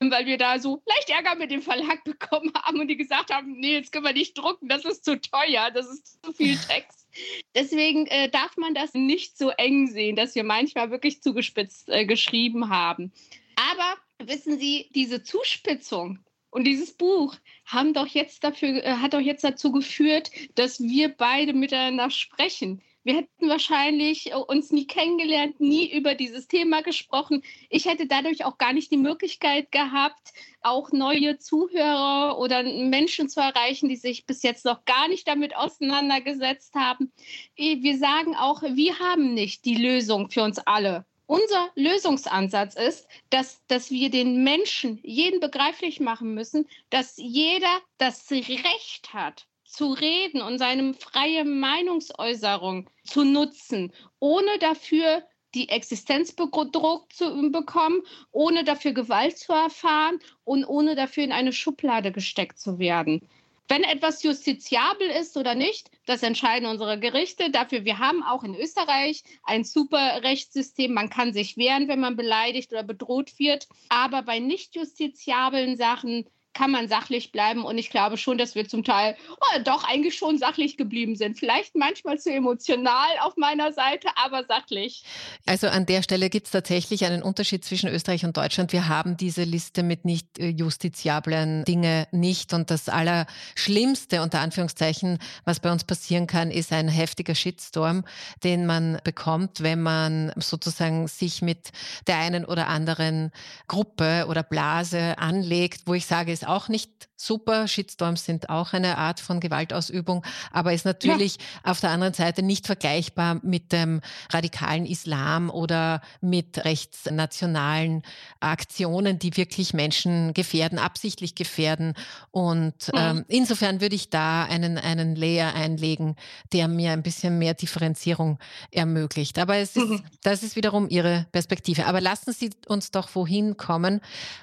[0.00, 3.58] weil wir da so leicht Ärger mit dem Verlag bekommen haben und die gesagt haben,
[3.58, 7.05] nee, jetzt können wir nicht drucken, das ist zu teuer, das ist zu viel Text.
[7.54, 12.04] Deswegen äh, darf man das nicht so eng sehen, dass wir manchmal wirklich zugespitzt äh,
[12.04, 13.12] geschrieben haben.
[13.56, 16.18] Aber wissen Sie, diese Zuspitzung
[16.50, 21.08] und dieses Buch haben doch jetzt dafür, äh, hat doch jetzt dazu geführt, dass wir
[21.08, 22.82] beide miteinander sprechen.
[23.06, 27.44] Wir hätten wahrscheinlich äh, uns nie kennengelernt, nie über dieses Thema gesprochen.
[27.70, 33.38] Ich hätte dadurch auch gar nicht die Möglichkeit gehabt, auch neue Zuhörer oder Menschen zu
[33.38, 37.12] erreichen, die sich bis jetzt noch gar nicht damit auseinandergesetzt haben.
[37.54, 41.06] Wir sagen auch, wir haben nicht die Lösung für uns alle.
[41.26, 48.28] Unser Lösungsansatz ist, dass, dass wir den Menschen, jeden begreiflich machen müssen, dass jeder das
[48.32, 55.22] Recht hat, zu reden und seine freie Meinungsäußerung zu nutzen, ohne dafür
[55.54, 61.52] die Existenz bedroht zu bekommen, ohne dafür Gewalt zu erfahren und ohne dafür in eine
[61.52, 63.26] Schublade gesteckt zu werden.
[63.68, 67.50] Wenn etwas justiziabel ist oder nicht, das entscheiden unsere Gerichte.
[67.50, 70.94] Dafür, wir haben auch in Österreich ein super Rechtssystem.
[70.94, 73.66] Man kann sich wehren, wenn man beleidigt oder bedroht wird.
[73.88, 76.26] Aber bei nicht justiziablen Sachen
[76.56, 77.64] kann man sachlich bleiben.
[77.64, 81.38] Und ich glaube schon, dass wir zum Teil oh, doch eigentlich schon sachlich geblieben sind.
[81.38, 85.04] Vielleicht manchmal zu emotional auf meiner Seite, aber sachlich.
[85.44, 88.72] Also an der Stelle gibt es tatsächlich einen Unterschied zwischen Österreich und Deutschland.
[88.72, 92.54] Wir haben diese Liste mit nicht äh, justiziablen Dinge nicht.
[92.54, 98.04] Und das Allerschlimmste, unter Anführungszeichen, was bei uns passieren kann, ist ein heftiger Shitstorm,
[98.44, 101.70] den man bekommt, wenn man sozusagen sich mit
[102.06, 103.30] der einen oder anderen
[103.68, 107.66] Gruppe oder Blase anlegt, wo ich sage, auch nicht super.
[107.66, 111.70] Shitstorms sind auch eine Art von Gewaltausübung, aber ist natürlich ja.
[111.70, 118.02] auf der anderen Seite nicht vergleichbar mit dem radikalen Islam oder mit rechtsnationalen
[118.40, 121.94] Aktionen, die wirklich Menschen gefährden, absichtlich gefährden.
[122.30, 122.98] Und mhm.
[122.98, 126.16] ähm, insofern würde ich da einen, einen Layer einlegen,
[126.52, 128.38] der mir ein bisschen mehr Differenzierung
[128.70, 129.38] ermöglicht.
[129.38, 130.02] Aber es ist, mhm.
[130.22, 131.86] das ist wiederum Ihre Perspektive.
[131.86, 134.00] Aber lassen Sie uns doch wohin kommen,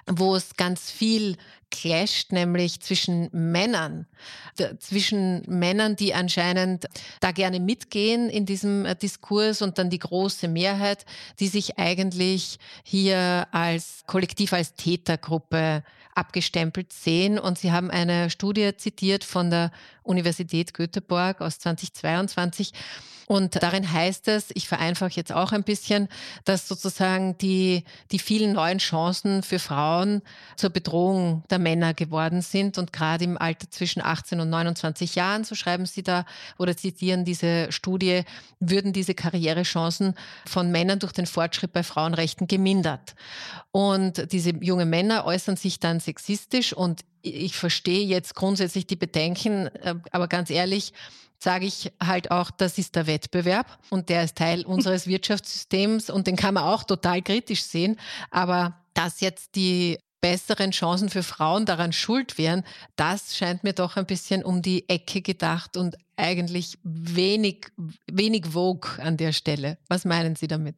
[0.07, 1.37] wo es ganz viel
[1.73, 4.05] clasht, nämlich zwischen Männern,
[4.79, 6.86] zwischen Männern, die anscheinend
[7.19, 11.05] da gerne mitgehen in diesem äh, Diskurs und dann die große Mehrheit,
[11.39, 15.83] die sich eigentlich hier als Kollektiv, als Tätergruppe
[16.13, 17.39] abgestempelt sehen.
[17.39, 19.71] Und Sie haben eine Studie zitiert von der
[20.03, 22.71] Universität Göteborg aus 2022
[23.27, 26.09] und darin heißt es, ich vereinfache jetzt auch ein bisschen,
[26.45, 30.21] dass sozusagen die, die vielen neuen Chancen für Frauen
[30.55, 32.77] zur Bedrohung der Männer geworden sind.
[32.77, 36.25] Und gerade im Alter zwischen 18 und 29 Jahren, so schreiben Sie da
[36.57, 38.23] oder zitieren diese Studie,
[38.59, 43.15] würden diese Karrierechancen von Männern durch den Fortschritt bei Frauenrechten gemindert.
[43.71, 49.67] Und diese jungen Männer äußern sich dann sexistisch und ich verstehe jetzt grundsätzlich die Bedenken,
[49.67, 50.93] äh, aber ganz ehrlich,
[51.43, 56.25] sage ich halt auch, das ist der Wettbewerb und der ist Teil unseres Wirtschaftssystems und
[56.25, 57.99] den kann man auch total kritisch sehen.
[58.32, 62.63] Aber dass jetzt die besseren Chancen für Frauen daran schuld wären,
[62.95, 67.67] das scheint mir doch ein bisschen um die Ecke gedacht und eigentlich wenig,
[68.10, 69.77] wenig Vogue an der Stelle.
[69.89, 70.77] Was meinen Sie damit?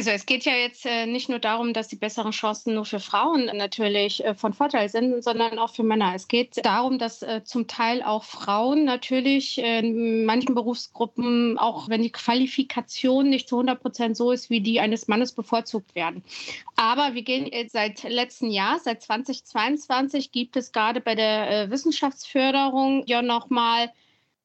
[0.00, 3.00] Also es geht ja jetzt äh, nicht nur darum, dass die besseren Chancen nur für
[3.00, 6.14] Frauen natürlich äh, von Vorteil sind, sondern auch für Männer.
[6.14, 12.00] Es geht darum, dass äh, zum Teil auch Frauen natürlich in manchen Berufsgruppen, auch wenn
[12.00, 16.24] die Qualifikation nicht zu 100 Prozent so ist wie die eines Mannes, bevorzugt werden.
[16.76, 23.04] Aber wir gehen jetzt seit letztem Jahr, seit 2022 gibt es gerade bei der Wissenschaftsförderung
[23.04, 23.92] ja nochmal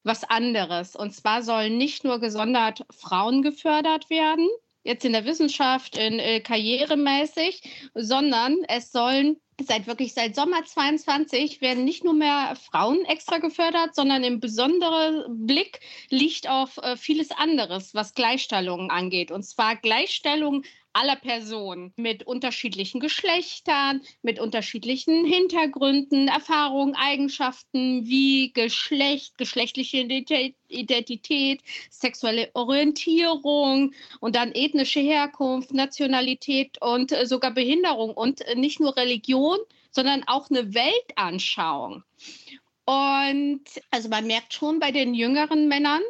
[0.02, 0.94] was anderes.
[0.96, 4.46] Und zwar sollen nicht nur gesondert Frauen gefördert werden,
[4.86, 7.62] jetzt in der Wissenschaft, in äh, karrieremäßig,
[7.94, 13.94] sondern es sollen seit wirklich seit Sommer 22 werden nicht nur mehr Frauen extra gefördert,
[13.94, 19.30] sondern im besonderen Blick liegt auf äh, vieles anderes, was Gleichstellung angeht.
[19.30, 20.64] Und zwar Gleichstellung
[20.96, 29.98] aller Personen mit unterschiedlichen Geschlechtern, mit unterschiedlichen Hintergründen, Erfahrungen, Eigenschaften wie Geschlecht, geschlechtliche
[30.68, 38.80] Identität, sexuelle Orientierung und dann ethnische Herkunft, Nationalität und äh, sogar Behinderung und äh, nicht
[38.80, 39.58] nur Religion,
[39.90, 42.04] sondern auch eine Weltanschauung.
[42.86, 46.00] Und also man merkt schon bei den jüngeren Männern,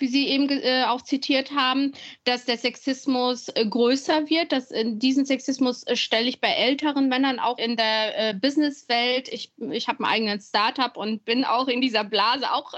[0.00, 1.92] wie Sie eben äh, auch zitiert haben,
[2.24, 4.52] dass der Sexismus äh, größer wird.
[4.52, 9.28] Dass, äh, diesen Sexismus äh, stelle ich bei älteren Männern auch in der äh, Businesswelt.
[9.28, 12.72] Ich, ich habe einen eigenen Startup und bin auch in dieser Blase auch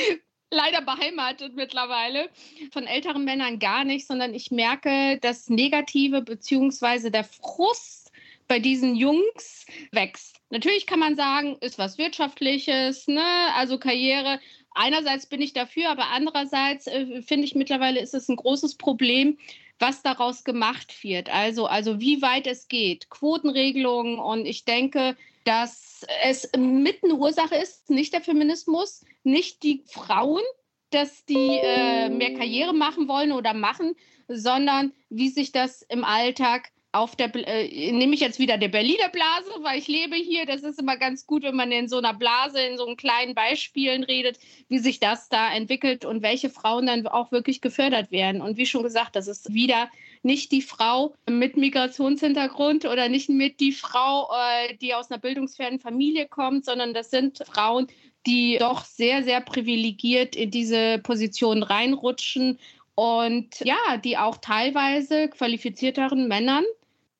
[0.50, 2.28] leider beheimatet mittlerweile.
[2.72, 7.10] Von älteren Männern gar nicht, sondern ich merke, das Negative bzw.
[7.10, 8.12] der Frust
[8.48, 10.36] bei diesen Jungs wächst.
[10.50, 13.24] Natürlich kann man sagen, ist was Wirtschaftliches, ne?
[13.54, 14.38] also Karriere
[14.74, 19.38] einerseits bin ich dafür, aber andererseits äh, finde ich mittlerweile ist es ein großes Problem,
[19.78, 21.28] was daraus gemacht wird.
[21.32, 27.56] Also, also wie weit es geht, Quotenregelungen und ich denke, dass es mit eine Ursache
[27.56, 30.42] ist, nicht der Feminismus, nicht die Frauen,
[30.90, 33.94] dass die äh, mehr Karriere machen wollen oder machen,
[34.28, 39.08] sondern wie sich das im Alltag auf der, äh, nehme ich jetzt wieder der Berliner
[39.08, 40.44] Blase, weil ich lebe hier.
[40.44, 44.04] Das ist immer ganz gut, wenn man in so einer Blase, in so kleinen Beispielen
[44.04, 48.42] redet, wie sich das da entwickelt und welche Frauen dann auch wirklich gefördert werden.
[48.42, 49.88] Und wie schon gesagt, das ist wieder
[50.22, 55.80] nicht die Frau mit Migrationshintergrund oder nicht mit die Frau, äh, die aus einer bildungsfernen
[55.80, 57.86] Familie kommt, sondern das sind Frauen,
[58.26, 62.58] die doch sehr, sehr privilegiert in diese Position reinrutschen
[62.94, 66.64] und ja, die auch teilweise qualifizierteren Männern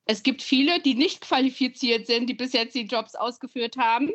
[0.05, 4.11] es gibt viele, die nicht qualifiziert sind, die bis jetzt die Jobs ausgeführt haben,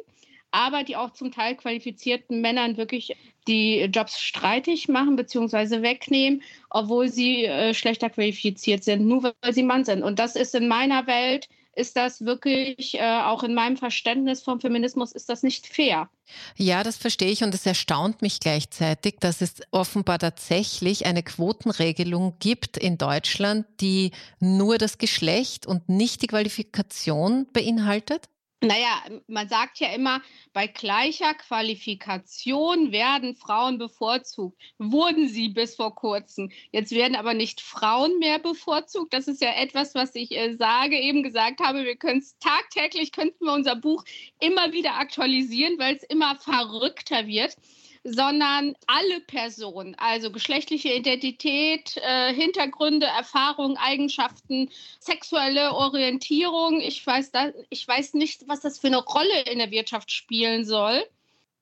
[0.50, 5.82] aber die auch zum Teil qualifizierten Männern wirklich die Jobs streitig machen bzw.
[5.82, 10.02] wegnehmen, obwohl sie äh, schlechter qualifiziert sind, nur weil sie Mann sind.
[10.02, 14.60] Und das ist in meiner Welt ist das wirklich, äh, auch in meinem Verständnis vom
[14.60, 16.10] Feminismus, ist das nicht fair.
[16.56, 22.36] Ja, das verstehe ich und es erstaunt mich gleichzeitig, dass es offenbar tatsächlich eine Quotenregelung
[22.40, 28.28] gibt in Deutschland, die nur das Geschlecht und nicht die Qualifikation beinhaltet.
[28.60, 30.20] Naja, man sagt ja immer,
[30.52, 34.60] bei gleicher Qualifikation werden Frauen bevorzugt.
[34.78, 36.50] Wurden sie bis vor kurzem.
[36.72, 39.12] Jetzt werden aber nicht Frauen mehr bevorzugt.
[39.14, 41.84] Das ist ja etwas, was ich äh, sage, eben gesagt habe.
[41.84, 44.02] Wir können es tagtäglich, könnten wir unser Buch
[44.40, 47.54] immer wieder aktualisieren, weil es immer verrückter wird
[48.04, 56.80] sondern alle Personen, also geschlechtliche Identität, äh, Hintergründe, Erfahrungen, Eigenschaften, sexuelle Orientierung.
[56.80, 60.64] Ich weiß, da, ich weiß nicht, was das für eine Rolle in der Wirtschaft spielen
[60.64, 61.04] soll,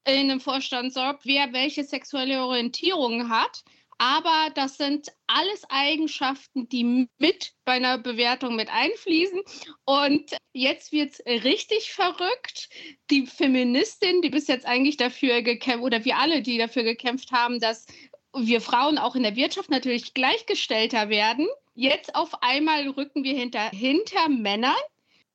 [0.04, 3.64] in einem Vorstandsjob, wer welche sexuelle Orientierung hat.
[3.98, 9.40] Aber das sind alles Eigenschaften, die mit bei einer Bewertung mit einfließen.
[9.84, 12.68] Und jetzt wird es richtig verrückt.
[13.10, 17.58] Die Feministin, die bis jetzt eigentlich dafür gekämpft, oder wir alle, die dafür gekämpft haben,
[17.58, 17.86] dass
[18.34, 21.48] wir Frauen auch in der Wirtschaft natürlich gleichgestellter werden.
[21.74, 24.74] Jetzt auf einmal rücken wir hinter, hinter Männern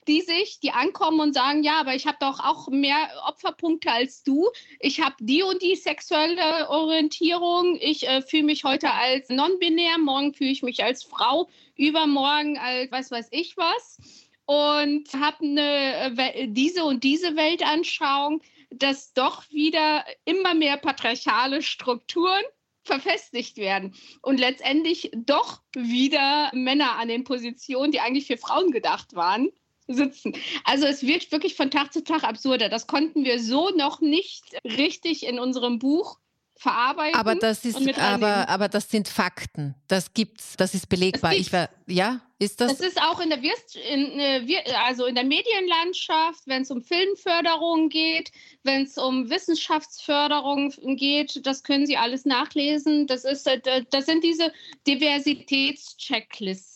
[0.07, 4.23] die sich, die ankommen und sagen, ja, aber ich habe doch auch mehr Opferpunkte als
[4.23, 4.49] du.
[4.79, 7.77] Ich habe die und die sexuelle Orientierung.
[7.79, 12.91] Ich äh, fühle mich heute als non-binär, morgen fühle ich mich als Frau, übermorgen als
[12.91, 13.99] was weiß ich was.
[14.45, 22.43] Und habe eine, äh, diese und diese Weltanschauung, dass doch wieder immer mehr patriarchale Strukturen
[22.83, 29.13] verfestigt werden und letztendlich doch wieder Männer an den Positionen, die eigentlich für Frauen gedacht
[29.13, 29.51] waren,
[29.93, 30.33] sitzen.
[30.63, 32.69] Also es wird wirklich von Tag zu Tag absurder.
[32.69, 36.17] Das konnten wir so noch nicht richtig in unserem Buch
[36.61, 37.19] verarbeiten.
[37.19, 39.73] Aber das ist, aber, aber das sind Fakten.
[39.87, 41.33] Das gibt's, das ist belegbar.
[41.33, 42.77] Ich war, ja, ist das?
[42.77, 46.83] Das ist auch in der Wirst, in, äh, also in der Medienlandschaft, wenn es um
[46.83, 48.31] Filmförderung geht,
[48.63, 53.07] wenn es um Wissenschaftsförderung geht, das können Sie alles nachlesen.
[53.07, 54.53] Das ist, äh, das sind diese
[54.85, 56.70] Diversitätschecklisten.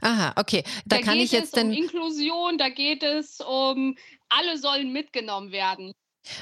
[0.00, 0.62] Aha, okay.
[0.86, 3.96] Da, da kann ich jetzt um Inklusion, da geht es um
[4.28, 5.92] alle sollen mitgenommen werden.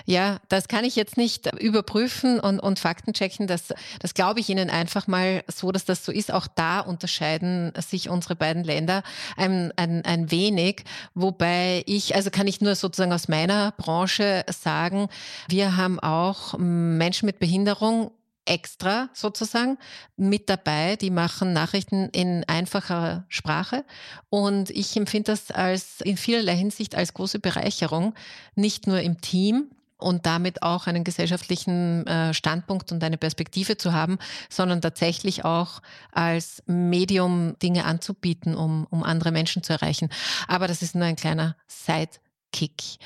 [0.05, 3.47] Ja, das kann ich jetzt nicht überprüfen und, und Fakten checken.
[3.47, 6.33] Das, das glaube ich Ihnen einfach mal so, dass das so ist.
[6.33, 9.03] Auch da unterscheiden sich unsere beiden Länder
[9.37, 10.85] ein, ein, ein wenig.
[11.15, 15.09] Wobei ich, also kann ich nur sozusagen aus meiner Branche sagen,
[15.49, 18.11] wir haben auch Menschen mit Behinderung
[18.47, 19.79] extra sozusagen
[20.17, 20.97] mit dabei.
[20.97, 23.85] Die machen Nachrichten in einfacher Sprache.
[24.31, 28.15] Und ich empfinde das als in vielerlei Hinsicht als große Bereicherung,
[28.55, 33.93] nicht nur im Team, und damit auch einen gesellschaftlichen äh, Standpunkt und eine Perspektive zu
[33.93, 34.19] haben,
[34.51, 35.81] sondern tatsächlich auch
[36.13, 40.11] als Medium Dinge anzubieten, um, um andere Menschen zu erreichen.
[40.49, 42.99] Aber das ist nur ein kleiner Sidekick.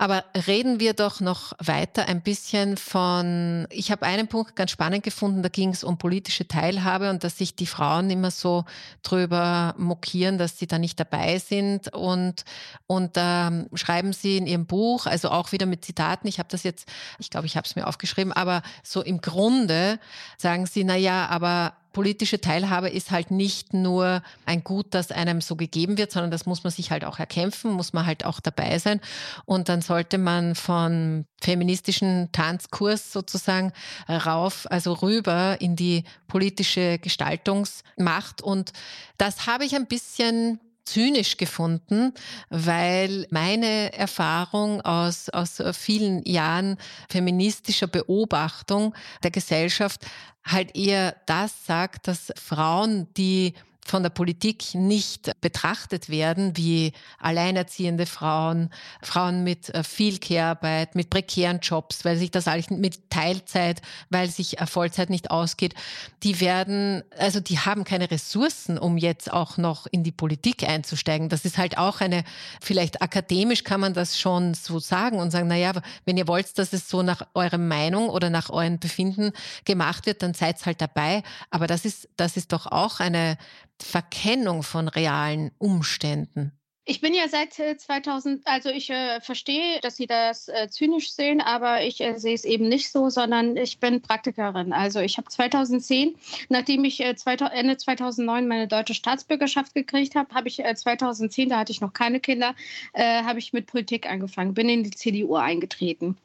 [0.00, 5.02] Aber reden wir doch noch weiter ein bisschen von, ich habe einen Punkt ganz spannend
[5.02, 8.64] gefunden, da ging es um politische Teilhabe und dass sich die Frauen immer so
[9.02, 11.92] drüber mokieren, dass sie da nicht dabei sind.
[11.92, 12.44] Und,
[12.86, 16.62] und ähm, schreiben sie in ihrem Buch, also auch wieder mit Zitaten, ich habe das
[16.62, 16.88] jetzt,
[17.18, 19.98] ich glaube, ich habe es mir aufgeschrieben, aber so im Grunde
[20.36, 25.40] sagen sie, na ja, aber politische Teilhabe ist halt nicht nur ein Gut, das einem
[25.40, 28.38] so gegeben wird, sondern das muss man sich halt auch erkämpfen, muss man halt auch
[28.38, 29.00] dabei sein.
[29.46, 33.72] Und dann sollte man von feministischen Tanzkurs sozusagen
[34.08, 38.42] rauf, also rüber in die politische Gestaltungsmacht.
[38.42, 38.72] Und
[39.16, 42.14] das habe ich ein bisschen zynisch gefunden,
[42.48, 46.78] weil meine Erfahrung aus, aus vielen Jahren
[47.10, 48.94] feministischer Beobachtung
[49.24, 50.06] der Gesellschaft
[50.50, 53.54] halt eher das sagt, dass Frauen, die
[53.90, 58.70] von der Politik nicht betrachtet werden wie alleinerziehende Frauen,
[59.02, 63.80] Frauen mit äh, viel Kehrarbeit, mit prekären Jobs, weil sich das alles mit Teilzeit,
[64.10, 65.74] weil sich äh, Vollzeit nicht ausgeht,
[66.22, 71.28] die werden, also die haben keine Ressourcen, um jetzt auch noch in die Politik einzusteigen.
[71.28, 72.24] Das ist halt auch eine,
[72.60, 75.72] vielleicht akademisch kann man das schon so sagen und sagen, naja,
[76.04, 79.32] wenn ihr wollt, dass es so nach eurer Meinung oder nach eurem Befinden
[79.64, 81.22] gemacht wird, dann seid halt dabei.
[81.50, 83.38] Aber das ist, das ist doch auch eine
[83.82, 86.58] Verkennung von realen Umständen.
[86.90, 91.12] Ich bin ja seit 2000, äh, also ich äh, verstehe, dass Sie das äh, zynisch
[91.12, 94.72] sehen, aber ich äh, sehe es eben nicht so, sondern ich bin Praktikerin.
[94.72, 96.16] Also ich habe 2010,
[96.48, 97.14] nachdem ich äh,
[97.52, 101.92] Ende 2009 meine deutsche Staatsbürgerschaft gekriegt habe, habe ich 2010, äh, da hatte ich noch
[101.92, 102.54] keine Kinder,
[102.94, 106.16] habe ich mit Politik angefangen, bin in die CDU eingetreten.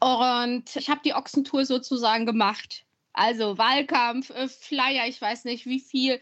[0.00, 2.86] Und ich habe die Ochsentour sozusagen gemacht.
[3.12, 6.20] Also Wahlkampf, Flyer, ich weiß nicht wie viel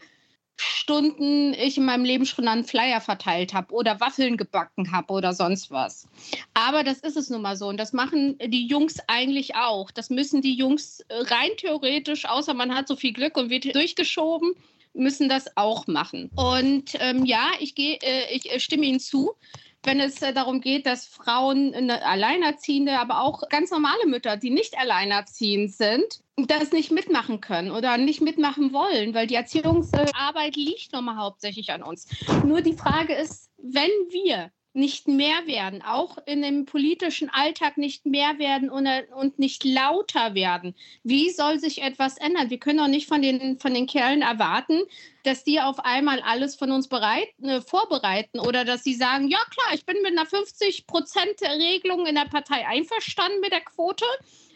[0.61, 5.33] Stunden ich in meinem Leben schon an Flyer verteilt habe oder Waffeln gebacken habe oder
[5.33, 6.07] sonst was.
[6.53, 9.89] Aber das ist es nun mal so und das machen die Jungs eigentlich auch.
[9.91, 14.53] Das müssen die Jungs rein theoretisch, außer man hat so viel Glück und wird durchgeschoben,
[14.93, 16.29] müssen das auch machen.
[16.35, 19.35] Und ähm, ja, ich, geh, äh, ich äh, stimme Ihnen zu
[19.83, 24.49] wenn es äh, darum geht, dass Frauen, eine Alleinerziehende, aber auch ganz normale Mütter, die
[24.49, 30.93] nicht alleinerziehend sind, das nicht mitmachen können oder nicht mitmachen wollen, weil die Erziehungsarbeit liegt
[30.93, 32.07] nochmal hauptsächlich an uns.
[32.45, 38.05] Nur die Frage ist, wenn wir nicht mehr werden, auch in dem politischen Alltag nicht
[38.05, 40.75] mehr werden und, nicht lauter werden.
[41.03, 42.49] Wie soll sich etwas ändern?
[42.49, 44.81] Wir können doch nicht von den, von den Kerlen erwarten,
[45.23, 49.39] dass die auf einmal alles von uns bereit, äh, vorbereiten oder dass sie sagen, ja
[49.49, 54.05] klar, ich bin mit einer 50-Prozent-Regelung in der Partei einverstanden mit der Quote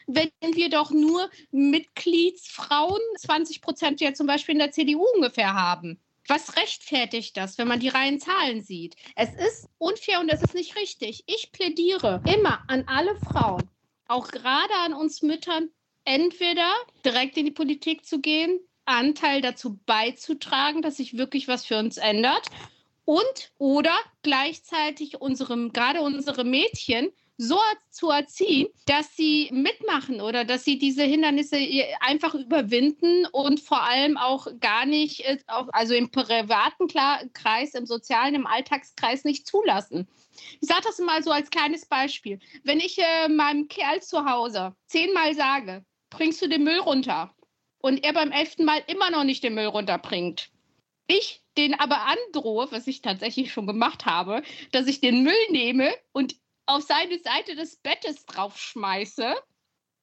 [0.08, 6.00] wenn wir doch nur Mitgliedsfrauen, 20 Prozent ja zum Beispiel in der CDU ungefähr haben.
[6.28, 8.96] Was rechtfertigt das, wenn man die reinen Zahlen sieht?
[9.16, 11.24] Es ist unfair und es ist nicht richtig.
[11.28, 13.70] Ich plädiere immer an alle Frauen,
[14.08, 15.70] auch gerade an uns Müttern,
[16.06, 16.72] entweder
[17.06, 21.98] direkt in die Politik zu gehen, Anteil dazu beizutragen, dass sich wirklich was für uns
[21.98, 22.50] ändert
[23.06, 27.60] und oder gleichzeitig unserem, gerade unsere Mädchen so
[27.90, 31.58] zu erziehen, dass sie mitmachen oder dass sie diese Hindernisse
[32.00, 36.88] einfach überwinden und vor allem auch gar nicht, äh, also im privaten
[37.34, 40.08] Kreis, im sozialen, im Alltagskreis nicht zulassen.
[40.62, 42.40] Ich sage das mal so als kleines Beispiel.
[42.64, 47.34] Wenn ich äh, meinem Kerl zu Hause zehnmal sage, bringst du den Müll runter
[47.80, 50.52] und er beim elften Mal immer noch nicht den Müll runterbringt,
[51.08, 55.94] ich den aber androhe, was ich tatsächlich schon gemacht habe, dass ich den Müll nehme
[56.12, 56.36] und
[56.74, 59.36] auf seine Seite des Bettes draufschmeiße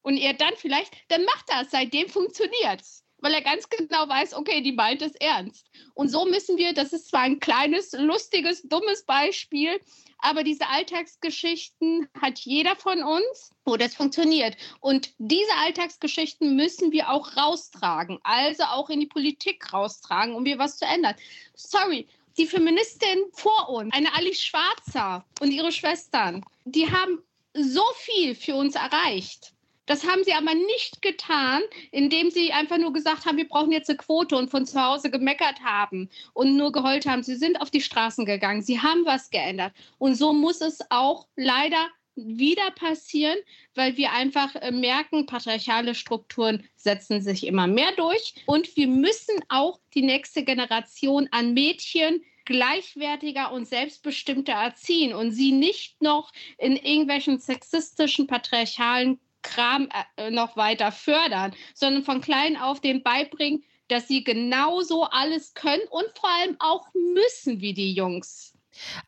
[0.01, 3.03] und er dann vielleicht, dann macht das, seitdem funktioniert es.
[3.23, 5.69] Weil er ganz genau weiß, okay, die meint es ernst.
[5.93, 9.79] Und so müssen wir, das ist zwar ein kleines, lustiges, dummes Beispiel,
[10.17, 14.57] aber diese Alltagsgeschichten hat jeder von uns, wo das funktioniert.
[14.79, 20.57] Und diese Alltagsgeschichten müssen wir auch raustragen, also auch in die Politik raustragen, um hier
[20.57, 21.15] was zu ändern.
[21.53, 22.07] Sorry,
[22.41, 27.19] die Feministin vor uns, eine Alice Schwarzer und ihre Schwestern, die haben
[27.53, 29.53] so viel für uns erreicht.
[29.85, 31.61] Das haben sie aber nicht getan,
[31.91, 35.11] indem sie einfach nur gesagt haben, wir brauchen jetzt eine Quote und von zu Hause
[35.11, 37.21] gemeckert haben und nur geheult haben.
[37.21, 39.73] Sie sind auf die Straßen gegangen, sie haben was geändert.
[39.99, 43.37] Und so muss es auch leider wieder passieren,
[43.75, 48.33] weil wir einfach äh, merken, patriarchale Strukturen setzen sich immer mehr durch.
[48.45, 55.51] Und wir müssen auch die nächste Generation an Mädchen gleichwertiger und selbstbestimmter erziehen und sie
[55.51, 62.79] nicht noch in irgendwelchen sexistischen, patriarchalen Kram äh, noch weiter fördern, sondern von klein auf
[62.79, 68.53] denen beibringen, dass sie genauso alles können und vor allem auch müssen wie die Jungs.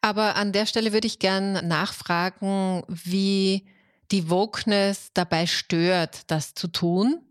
[0.01, 3.65] Aber an der Stelle würde ich gern nachfragen, wie
[4.11, 7.21] die Wokeness dabei stört, das zu tun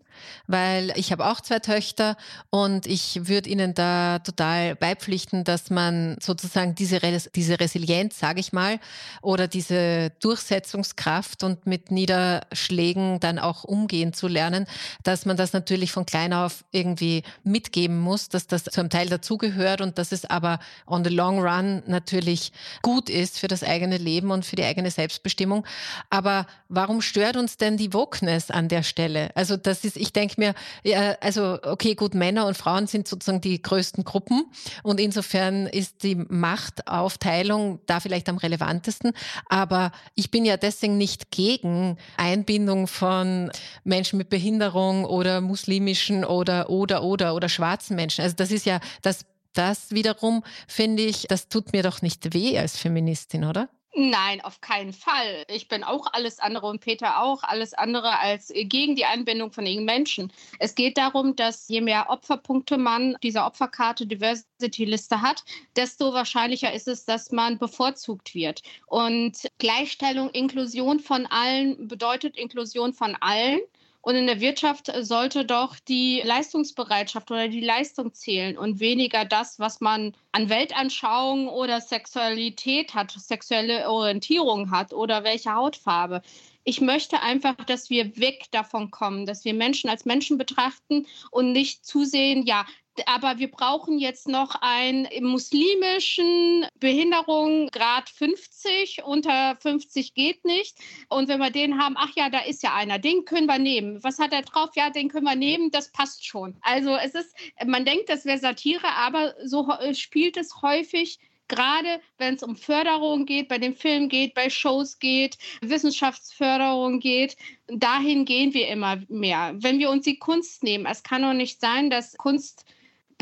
[0.46, 2.16] weil ich habe auch zwei Töchter
[2.50, 8.40] und ich würde Ihnen da total beipflichten, dass man sozusagen diese, Res diese Resilienz, sage
[8.40, 8.78] ich mal,
[9.22, 14.66] oder diese Durchsetzungskraft und mit Niederschlägen dann auch umgehen zu lernen,
[15.02, 19.08] dass man das natürlich von klein auf irgendwie mitgeben muss, dass das zu einem Teil
[19.08, 22.52] dazugehört und dass es aber on the long run natürlich
[22.82, 25.64] gut ist für das eigene Leben und für die eigene Selbstbestimmung.
[26.10, 29.30] Aber warum stört uns denn die Wokeness an der Stelle?
[29.34, 33.40] Also das ist, ich denke mir, ja, also okay, gut, Männer und Frauen sind sozusagen
[33.40, 34.44] die größten Gruppen
[34.82, 39.12] und insofern ist die Machtaufteilung da vielleicht am relevantesten.
[39.48, 43.50] Aber ich bin ja deswegen nicht gegen Einbindung von
[43.84, 48.22] Menschen mit Behinderung oder muslimischen oder oder oder oder schwarzen Menschen.
[48.22, 52.58] Also das ist ja das das wiederum finde ich, das tut mir doch nicht weh
[52.58, 53.68] als Feministin, oder?
[53.94, 55.44] Nein, auf keinen Fall.
[55.48, 59.66] Ich bin auch alles andere und Peter auch alles andere als gegen die Einbindung von
[59.66, 60.32] irgendwelchen Menschen.
[60.58, 65.44] Es geht darum, dass je mehr Opferpunkte man dieser Opferkarte Diversity-Liste hat,
[65.76, 68.62] desto wahrscheinlicher ist es, dass man bevorzugt wird.
[68.86, 73.60] Und Gleichstellung, Inklusion von allen bedeutet Inklusion von allen.
[74.02, 79.60] Und in der Wirtschaft sollte doch die Leistungsbereitschaft oder die Leistung zählen und weniger das,
[79.60, 86.20] was man an Weltanschauung oder Sexualität hat, sexuelle Orientierung hat oder welche Hautfarbe.
[86.64, 91.52] Ich möchte einfach, dass wir weg davon kommen, dass wir Menschen als Menschen betrachten und
[91.52, 92.66] nicht zusehen, ja,
[93.06, 100.78] aber wir brauchen jetzt noch einen muslimischen Behinderung Grad 50, unter 50 geht nicht.
[101.08, 104.02] Und wenn wir den haben, ach ja, da ist ja einer, den können wir nehmen.
[104.02, 104.70] Was hat er drauf?
[104.74, 106.56] Ja, den können wir nehmen, das passt schon.
[106.62, 107.34] Also es ist,
[107.64, 111.18] man denkt, das wäre Satire, aber so spielt es häufig
[111.52, 117.36] gerade wenn es um Förderung geht, bei den Filmen geht, bei Shows geht, Wissenschaftsförderung geht,
[117.66, 119.52] dahin gehen wir immer mehr.
[119.56, 122.64] Wenn wir uns die Kunst nehmen, es kann doch nicht sein, dass Kunst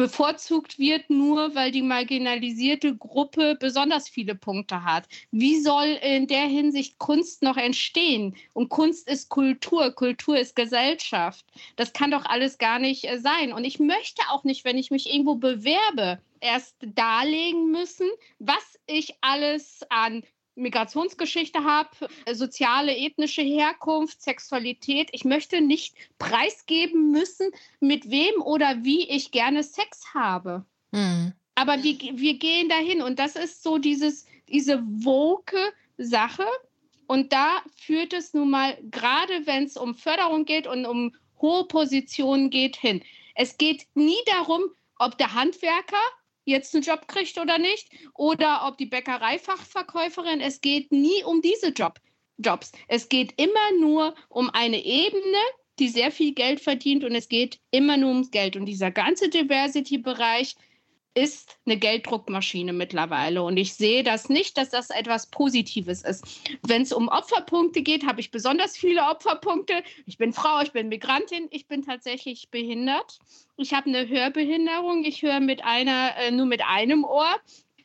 [0.01, 5.07] bevorzugt wird, nur weil die marginalisierte Gruppe besonders viele Punkte hat.
[5.31, 8.35] Wie soll in der Hinsicht Kunst noch entstehen?
[8.55, 11.45] Und Kunst ist Kultur, Kultur ist Gesellschaft.
[11.77, 13.53] Das kann doch alles gar nicht äh, sein.
[13.53, 19.17] Und ich möchte auch nicht, wenn ich mich irgendwo bewerbe, erst darlegen müssen, was ich
[19.21, 20.23] alles an
[20.55, 21.91] Migrationsgeschichte habe,
[22.33, 25.09] soziale, ethnische Herkunft, Sexualität.
[25.13, 30.65] Ich möchte nicht preisgeben müssen, mit wem oder wie ich gerne Sex habe.
[30.91, 31.33] Mhm.
[31.55, 35.59] Aber wir, wir gehen dahin und das ist so dieses, diese woke
[35.99, 36.47] Sache.
[37.07, 41.67] Und da führt es nun mal, gerade wenn es um Förderung geht und um hohe
[41.67, 43.03] Positionen geht, hin.
[43.35, 44.63] Es geht nie darum,
[44.99, 45.97] ob der Handwerker
[46.51, 50.41] jetzt einen Job kriegt oder nicht, oder ob die Bäckereifachverkäuferin.
[50.41, 51.99] Es geht nie um diese Job,
[52.39, 52.73] Jobs.
[52.89, 55.39] Es geht immer nur um eine Ebene,
[55.79, 58.57] die sehr viel Geld verdient und es geht immer nur ums Geld.
[58.57, 60.55] Und dieser ganze Diversity-Bereich
[61.23, 63.43] ist eine Gelddruckmaschine mittlerweile.
[63.43, 66.25] Und ich sehe das nicht, dass das etwas Positives ist.
[66.67, 69.83] Wenn es um Opferpunkte geht, habe ich besonders viele Opferpunkte.
[70.07, 73.19] Ich bin Frau, ich bin Migrantin, ich bin tatsächlich behindert.
[73.57, 75.05] Ich habe eine Hörbehinderung.
[75.05, 77.37] Ich höre mit einer, äh, nur mit einem Ohr.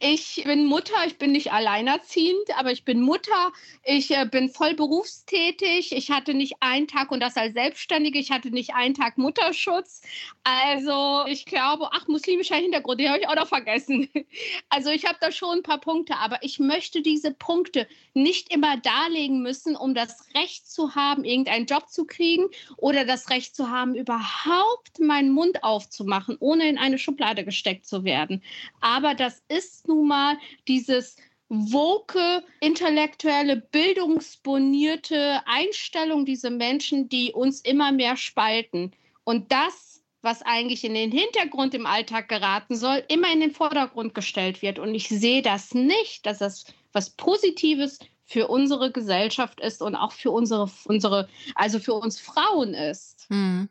[0.07, 3.51] Ich bin Mutter, ich bin nicht alleinerziehend, aber ich bin Mutter.
[3.83, 5.93] Ich äh, bin voll berufstätig.
[5.93, 10.03] Ich hatte nicht einen Tag und das als Selbstständige, ich hatte nicht einen Tag Mutterschutz.
[10.43, 14.07] Also ich glaube, ach, muslimischer Hintergrund, den habe ich auch noch vergessen.
[14.69, 18.77] Also ich habe da schon ein paar Punkte, aber ich möchte diese Punkte nicht immer
[18.77, 23.69] darlegen müssen, um das Recht zu haben, irgendeinen Job zu kriegen oder das Recht zu
[23.69, 28.43] haben, überhaupt meinen Mund aufzumachen, ohne in eine Schublade gesteckt zu werden.
[28.81, 30.37] Aber das ist nun mal
[30.67, 31.15] dieses
[31.49, 38.91] woke, intellektuelle, bildungsbonierte Einstellung dieser Menschen, die uns immer mehr spalten.
[39.23, 44.15] Und das, was eigentlich in den Hintergrund im Alltag geraten soll, immer in den Vordergrund
[44.15, 44.79] gestellt wird.
[44.79, 50.11] Und ich sehe das nicht, dass das was Positives für unsere Gesellschaft ist und auch
[50.11, 53.27] für unsere, unsere also für uns Frauen ist.
[53.29, 53.69] Mhm.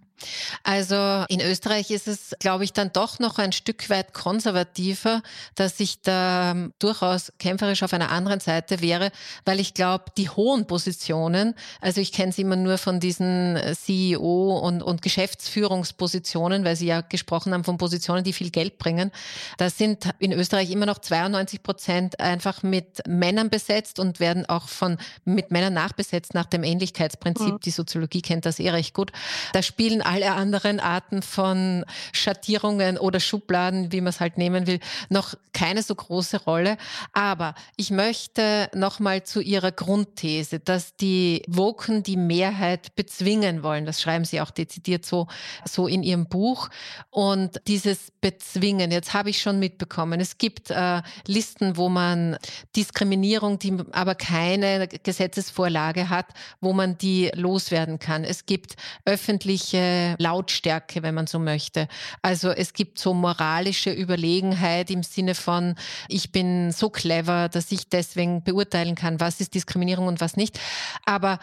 [0.62, 5.22] Also in Österreich ist es, glaube ich, dann doch noch ein Stück weit konservativer,
[5.54, 9.10] dass ich da ähm, durchaus kämpferisch auf einer anderen Seite wäre,
[9.44, 13.74] weil ich glaube, die hohen Positionen, also ich kenne sie immer nur von diesen äh,
[13.74, 19.10] CEO und, und Geschäftsführungspositionen, weil Sie ja gesprochen haben von Positionen, die viel Geld bringen.
[19.58, 24.68] Da sind in Österreich immer noch 92 Prozent einfach mit Männern besetzt und werden auch
[24.68, 27.54] von mit Männern nachbesetzt nach dem Ähnlichkeitsprinzip.
[27.54, 27.60] Mhm.
[27.60, 29.12] Die Soziologie kennt das eh recht gut.
[29.52, 34.80] Da spielen alle anderen Arten von Schattierungen oder Schubladen, wie man es halt nehmen will,
[35.08, 36.76] noch keine so große Rolle.
[37.12, 43.86] Aber ich möchte nochmal zu Ihrer Grundthese, dass die Woken die Mehrheit bezwingen wollen.
[43.86, 45.28] Das schreiben Sie auch dezidiert so,
[45.64, 46.68] so in Ihrem Buch.
[47.10, 52.36] Und dieses Bezwingen, jetzt habe ich schon mitbekommen, es gibt äh, Listen, wo man
[52.76, 56.26] Diskriminierung, die aber keine Gesetzesvorlage hat,
[56.60, 58.24] wo man die loswerden kann.
[58.24, 58.74] Es gibt
[59.04, 61.88] öffentliche Lautstärke, wenn man so möchte.
[62.22, 65.74] Also es gibt so moralische Überlegenheit im Sinne von,
[66.08, 70.58] ich bin so clever, dass ich deswegen beurteilen kann, was ist Diskriminierung und was nicht.
[71.04, 71.38] Aber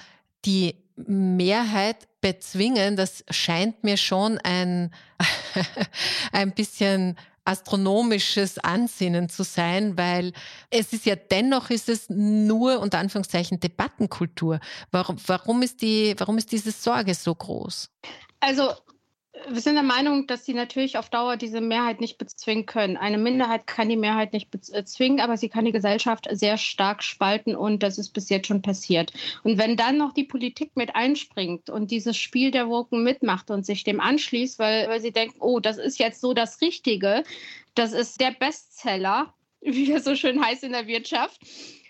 [0.46, 4.92] die Mehrheit bezwingen, das scheint mir schon ein,
[6.32, 10.34] ein bisschen astronomisches Ansinnen zu sein, weil
[10.70, 14.60] es ist ja dennoch ist es nur unter Anführungszeichen Debattenkultur.
[14.92, 17.90] Warum, warum ist die, warum ist diese Sorge so groß?
[18.42, 18.74] Also
[19.50, 22.98] wir sind der Meinung, dass sie natürlich auf Dauer diese Mehrheit nicht bezwingen können.
[22.98, 27.04] Eine Minderheit kann die Mehrheit nicht bezwingen, äh, aber sie kann die Gesellschaft sehr stark
[27.04, 29.14] spalten und das ist bis jetzt schon passiert.
[29.44, 33.66] Und wenn dann noch die Politik mit einspringt und dieses Spiel der Woken mitmacht und
[33.66, 37.24] sich dem anschließt, weil, weil sie denken, oh, das ist jetzt so das Richtige,
[37.74, 41.40] das ist der Bestseller, wie er so schön heißt in der Wirtschaft,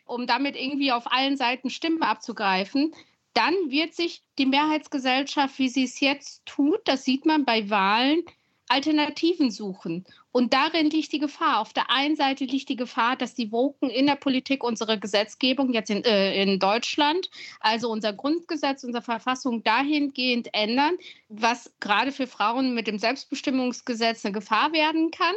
[0.06, 2.94] um damit irgendwie auf allen Seiten Stimmen abzugreifen,
[3.34, 8.24] dann wird sich die Mehrheitsgesellschaft, wie sie es jetzt tut, das sieht man bei Wahlen,
[8.72, 10.06] Alternativen suchen.
[10.32, 11.60] Und darin liegt die Gefahr.
[11.60, 15.74] Auf der einen Seite liegt die Gefahr, dass die Woken in der Politik unsere Gesetzgebung
[15.74, 17.30] jetzt in, äh, in Deutschland,
[17.60, 20.94] also unser Grundgesetz, unsere Verfassung dahingehend ändern,
[21.28, 25.36] was gerade für Frauen mit dem Selbstbestimmungsgesetz eine Gefahr werden kann.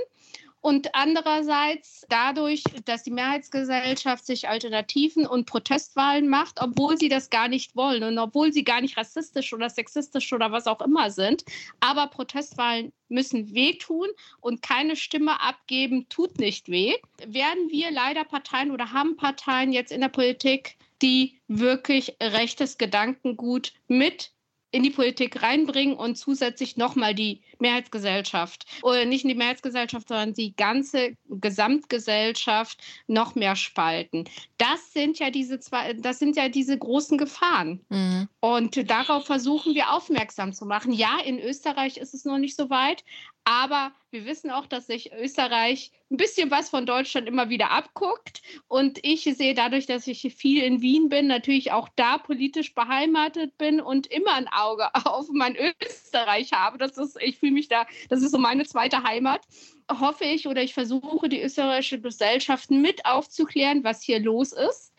[0.65, 7.49] Und andererseits dadurch, dass die Mehrheitsgesellschaft sich Alternativen und Protestwahlen macht, obwohl sie das gar
[7.49, 11.45] nicht wollen und obwohl sie gar nicht rassistisch oder sexistisch oder was auch immer sind.
[11.81, 14.09] Aber Protestwahlen müssen wehtun
[14.41, 16.95] und keine Stimme abgeben tut nicht weh.
[17.27, 23.75] Werden wir leider Parteien oder haben Parteien jetzt in der Politik, die wirklich rechtes Gedankengut
[23.87, 24.33] mit
[24.75, 30.55] in die Politik reinbringen und zusätzlich nochmal die Mehrheitsgesellschaft oder nicht die Mehrheitsgesellschaft, sondern die
[30.55, 34.25] ganze Gesamtgesellschaft noch mehr spalten.
[34.59, 37.81] Das sind ja diese zwei, das sind ja diese großen Gefahren.
[37.89, 38.29] Mhm.
[38.41, 40.93] Und darauf versuchen wir aufmerksam zu machen.
[40.93, 43.03] Ja, in Österreich ist es noch nicht so weit,
[43.45, 48.41] aber wir wissen auch, dass sich Österreich ein bisschen was von Deutschland immer wieder abguckt.
[48.69, 53.59] Und ich sehe dadurch, dass ich viel in Wien bin, natürlich auch da politisch beheimatet
[53.59, 56.79] bin und immer ein Auge auf mein Österreich habe.
[56.79, 59.43] Das ist, ich fühle mich da, das ist so meine zweite Heimat.
[59.91, 64.95] Hoffe ich oder ich versuche, die österreichische Gesellschaft mit aufzuklären, was hier los ist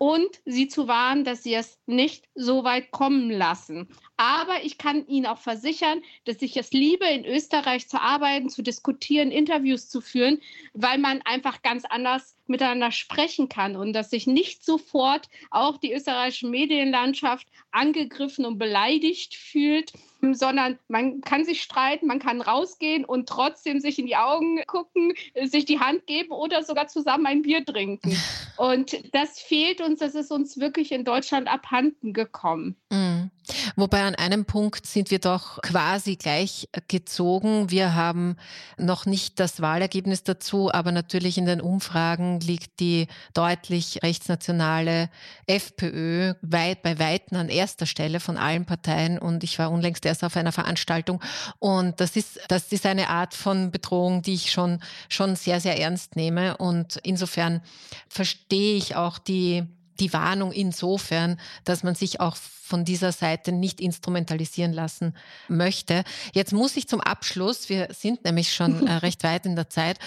[0.00, 3.86] und sie zu warnen, dass sie es nicht so weit kommen lassen.
[4.16, 8.62] Aber ich kann Ihnen auch versichern, dass ich es liebe, in Österreich zu arbeiten, zu
[8.62, 10.40] diskutieren, Interviews zu führen,
[10.72, 15.92] weil man einfach ganz anders miteinander sprechen kann und dass sich nicht sofort auch die
[15.92, 19.92] österreichische Medienlandschaft angegriffen und beleidigt fühlt,
[20.32, 25.12] sondern man kann sich streiten, man kann rausgehen und trotzdem sich in die Augen gucken,
[25.44, 28.16] sich die Hand geben oder sogar zusammen ein Bier trinken.
[28.56, 32.76] Und das fehlt uns, das ist uns wirklich in Deutschland abhanden gekommen.
[32.90, 33.30] Mhm.
[33.76, 37.70] Wobei an einem Punkt sind wir doch quasi gleich gezogen.
[37.70, 38.36] Wir haben
[38.78, 45.10] noch nicht das Wahlergebnis dazu, aber natürlich in den Umfragen liegt die deutlich rechtsnationale
[45.46, 49.18] FPÖ weit bei Weitem an erster Stelle von allen Parteien.
[49.18, 51.20] Und ich war unlängst erst auf einer Veranstaltung.
[51.58, 55.78] Und das ist, das ist eine Art von Bedrohung, die ich schon, schon sehr, sehr
[55.78, 56.56] ernst nehme.
[56.56, 57.62] Und insofern
[58.08, 59.64] verstehe ich auch die,
[60.00, 65.16] die Warnung insofern, dass man sich auch von dieser Seite nicht instrumentalisieren lassen
[65.48, 66.04] möchte.
[66.32, 69.98] Jetzt muss ich zum Abschluss, wir sind nämlich schon äh, recht weit in der Zeit,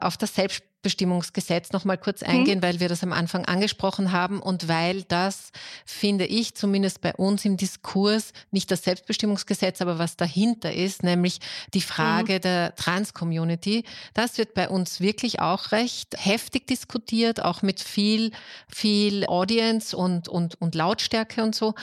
[0.00, 2.28] auf das Selbst Selbstbestimmungsgesetz noch mal kurz mhm.
[2.28, 2.62] eingehen, mhm.
[2.62, 5.52] weil wir das am Anfang angesprochen haben und weil das,
[5.86, 11.38] finde ich, zumindest bei uns im Diskurs, nicht das Selbstbestimmungsgesetz, aber was dahinter ist, nämlich
[11.72, 12.40] die Frage mhm.
[12.40, 18.32] der Trans-Community, das wird bei uns wirklich auch recht heftig diskutiert, auch mit viel,
[18.68, 21.74] viel Audience und, und, und Lautstärke und so.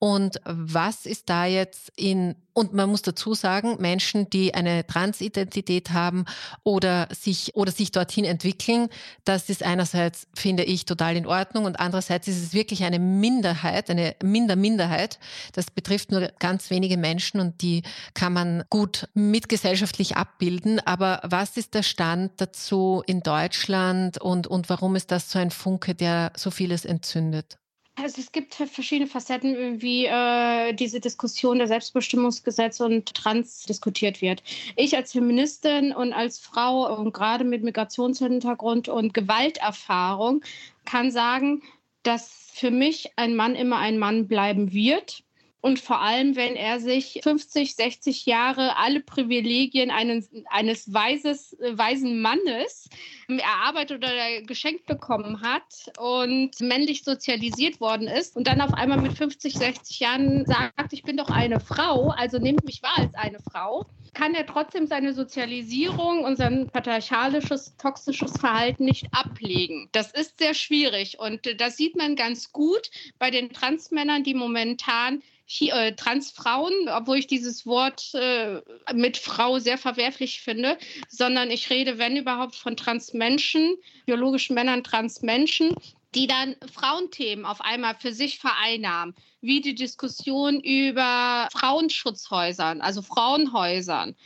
[0.00, 5.92] Und was ist da jetzt in und man muss dazu sagen, Menschen, die eine Transidentität
[5.92, 6.24] haben
[6.64, 8.88] oder sich, oder sich dorthin entwickeln,
[9.24, 13.90] das ist einerseits, finde ich, total in Ordnung und andererseits ist es wirklich eine Minderheit,
[13.90, 15.20] eine Minder-Minderheit.
[15.52, 17.84] Das betrifft nur ganz wenige Menschen und die
[18.14, 20.80] kann man gut mitgesellschaftlich abbilden.
[20.80, 25.52] Aber was ist der Stand dazu in Deutschland und, und warum ist das so ein
[25.52, 27.56] Funke, der so vieles entzündet?
[28.00, 34.42] Also es gibt verschiedene Facetten, wie äh, diese Diskussion der Selbstbestimmungsgesetze und Trans diskutiert wird.
[34.76, 40.42] Ich als Feministin und als Frau und gerade mit Migrationshintergrund und Gewalterfahrung
[40.84, 41.62] kann sagen,
[42.04, 45.24] dass für mich ein Mann immer ein Mann bleiben wird
[45.60, 52.22] und vor allem, wenn er sich 50, 60 Jahre alle Privilegien eines, eines weises, weisen
[52.22, 52.88] Mannes
[53.26, 59.18] erarbeitet oder geschenkt bekommen hat und männlich sozialisiert worden ist und dann auf einmal mit
[59.18, 63.40] 50, 60 Jahren sagt, ich bin doch eine Frau, also nehmt mich wahr als eine
[63.40, 63.84] Frau,
[64.14, 69.88] kann er trotzdem seine Sozialisierung und sein patriarchalisches, toxisches Verhalten nicht ablegen.
[69.90, 75.22] Das ist sehr schwierig und das sieht man ganz gut bei den Transmännern, die momentan
[75.60, 78.60] äh, Transfrauen, obwohl ich dieses Wort äh,
[78.92, 80.78] mit Frau sehr verwerflich finde,
[81.08, 83.76] sondern ich rede, wenn überhaupt, von Transmenschen,
[84.06, 85.74] biologischen Männern, Transmenschen,
[86.14, 94.16] die dann Frauenthemen auf einmal für sich vereinnahmen, wie die Diskussion über Frauenschutzhäusern, also Frauenhäusern.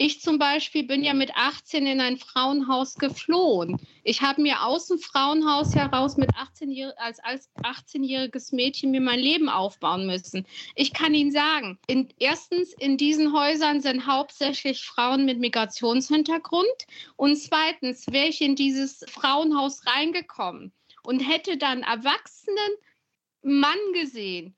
[0.00, 3.80] Ich zum Beispiel bin ja mit 18 in ein Frauenhaus geflohen.
[4.04, 9.18] Ich habe mir aus dem Frauenhaus heraus mit 18 als, als 18-jähriges Mädchen mir mein
[9.18, 10.46] Leben aufbauen müssen.
[10.76, 16.86] Ich kann Ihnen sagen, in, erstens, in diesen Häusern sind hauptsächlich Frauen mit Migrationshintergrund.
[17.16, 20.72] Und zweitens, wäre ich in dieses Frauenhaus reingekommen
[21.02, 22.72] und hätte dann erwachsenen
[23.42, 24.54] Mann gesehen,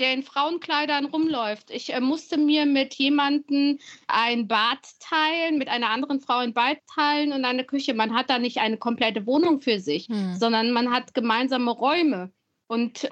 [0.00, 1.70] der in Frauenkleidern rumläuft.
[1.70, 6.78] Ich äh, musste mir mit jemandem ein Bad teilen, mit einer anderen Frau ein Bad
[6.92, 7.94] teilen und eine Küche.
[7.94, 10.34] Man hat da nicht eine komplette Wohnung für sich, hm.
[10.34, 12.32] sondern man hat gemeinsame Räume.
[12.66, 13.08] Und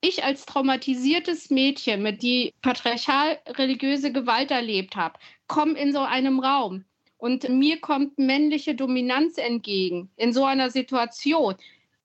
[0.00, 6.40] ich als traumatisiertes Mädchen, mit die patriarchal religiöse Gewalt erlebt habe, komme in so einem
[6.40, 6.84] Raum
[7.18, 11.54] und mir kommt männliche Dominanz entgegen in so einer Situation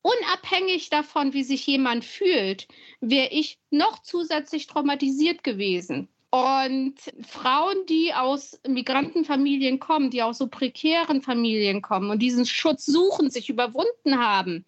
[0.02, 2.68] unabhängig davon, wie sich jemand fühlt,
[3.02, 6.08] wäre ich noch zusätzlich traumatisiert gewesen.
[6.30, 6.95] Und
[7.26, 13.30] Frauen, die aus Migrantenfamilien kommen, die aus so prekären Familien kommen und diesen Schutz suchen,
[13.30, 14.66] sich überwunden haben,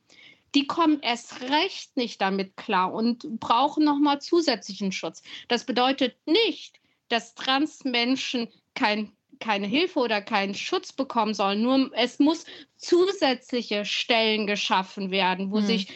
[0.55, 5.21] die kommen erst recht nicht damit klar und brauchen nochmal zusätzlichen Schutz.
[5.47, 11.61] Das bedeutet nicht, dass Transmenschen kein keine Hilfe oder keinen Schutz bekommen sollen.
[11.61, 12.45] Nur es muss
[12.77, 15.65] zusätzliche Stellen geschaffen werden, wo hm.
[15.65, 15.87] sich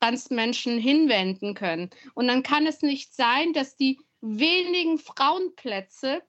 [0.00, 1.90] Transmenschen hinwenden können.
[2.14, 6.22] Und dann kann es nicht sein, dass die wenigen Frauenplätze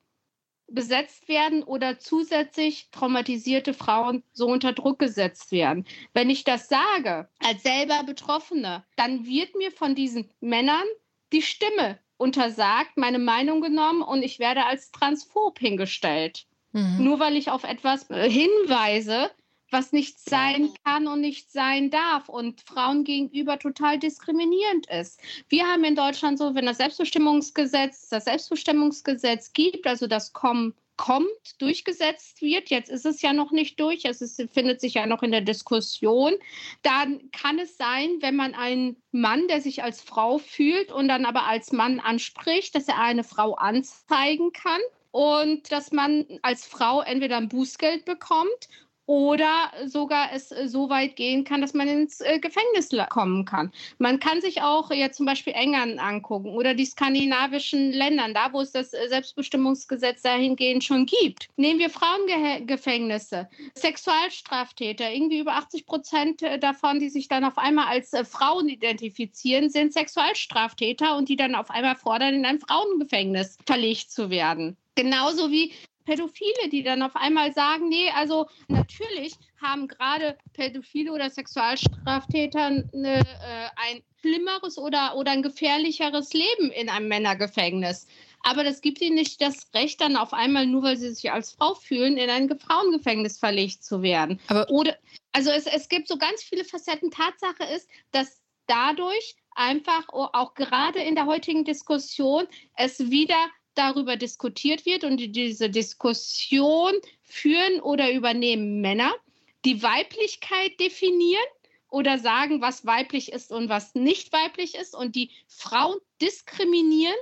[0.71, 5.85] besetzt werden oder zusätzlich traumatisierte Frauen so unter Druck gesetzt werden.
[6.13, 10.85] Wenn ich das sage, als selber Betroffene, dann wird mir von diesen Männern
[11.31, 16.45] die Stimme untersagt, meine Meinung genommen und ich werde als transphob hingestellt.
[16.73, 17.03] Mhm.
[17.03, 19.31] Nur weil ich auf etwas äh, hinweise,
[19.71, 25.21] was nicht sein kann und nicht sein darf und Frauen gegenüber total diskriminierend ist.
[25.47, 31.61] Wir haben in Deutschland so, wenn das Selbstbestimmungsgesetz, das Selbstbestimmungsgesetz gibt, also das Kommen kommt,
[31.61, 32.69] durchgesetzt wird.
[32.69, 35.39] Jetzt ist es ja noch nicht durch, es ist, findet sich ja noch in der
[35.39, 36.33] Diskussion.
[36.81, 41.25] Dann kann es sein, wenn man einen Mann, der sich als Frau fühlt und dann
[41.25, 44.81] aber als Mann anspricht, dass er eine Frau anzeigen kann
[45.11, 48.67] und dass man als Frau entweder ein Bußgeld bekommt
[49.09, 53.71] oder sogar es äh, so weit gehen kann, dass man ins äh, Gefängnis kommen kann.
[53.97, 58.61] Man kann sich auch jetzt zum Beispiel England angucken oder die skandinavischen Länder, da wo
[58.61, 61.47] es das äh, Selbstbestimmungsgesetz dahingehend schon gibt.
[61.57, 68.11] Nehmen wir Frauengefängnisse, Sexualstraftäter, irgendwie über 80 Prozent davon, die sich dann auf einmal als
[68.29, 74.29] Frauen identifizieren, sind Sexualstraftäter und die dann auf einmal fordern, in ein Frauengefängnis verlegt zu
[74.29, 74.77] werden.
[74.93, 75.71] Genauso wie
[76.09, 83.19] Pädophile, die dann auf einmal sagen, nee, also natürlich haben gerade Pädophile oder Sexualstraftäter eine,
[83.19, 88.07] äh, ein schlimmeres oder, oder ein gefährlicheres Leben in einem Männergefängnis
[88.43, 91.51] aber das gibt ihnen nicht das Recht, dann auf einmal, nur weil sie sich als
[91.51, 94.39] Frau fühlen, in ein Frauengefängnis verlegt zu werden.
[94.47, 94.97] Aber Oder,
[95.33, 97.11] also es, es gibt so ganz viele Facetten.
[97.11, 103.49] Tatsache ist, dass dadurch einfach auch gerade in der heutigen Diskussion es wieder
[103.79, 109.15] darüber diskutiert wird und diese Diskussion führen oder übernehmen Männer,
[109.63, 111.41] die Weiblichkeit definieren
[111.87, 117.15] oder sagen, was weiblich ist und was nicht weiblich ist und die Frauen diskriminieren,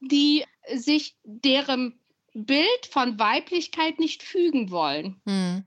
[0.00, 1.98] die sich deren
[2.44, 5.20] Bild von Weiblichkeit nicht fügen wollen.
[5.26, 5.64] Hm.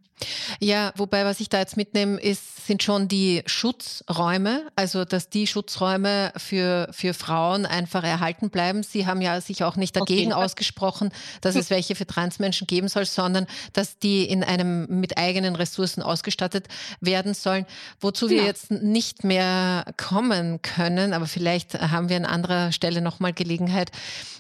[0.60, 5.48] Ja, wobei, was ich da jetzt mitnehme, ist, sind schon die Schutzräume, also dass die
[5.48, 8.84] Schutzräume für, für Frauen einfach erhalten bleiben.
[8.84, 10.44] Sie haben ja sich auch nicht dagegen okay.
[10.44, 11.12] ausgesprochen,
[11.42, 16.04] dass es welche für Transmenschen geben soll, sondern dass die in einem mit eigenen Ressourcen
[16.04, 16.68] ausgestattet
[17.00, 17.66] werden sollen,
[18.02, 18.44] wozu wir ja.
[18.44, 23.92] jetzt nicht mehr kommen können, aber vielleicht haben wir an anderer Stelle nochmal Gelegenheit,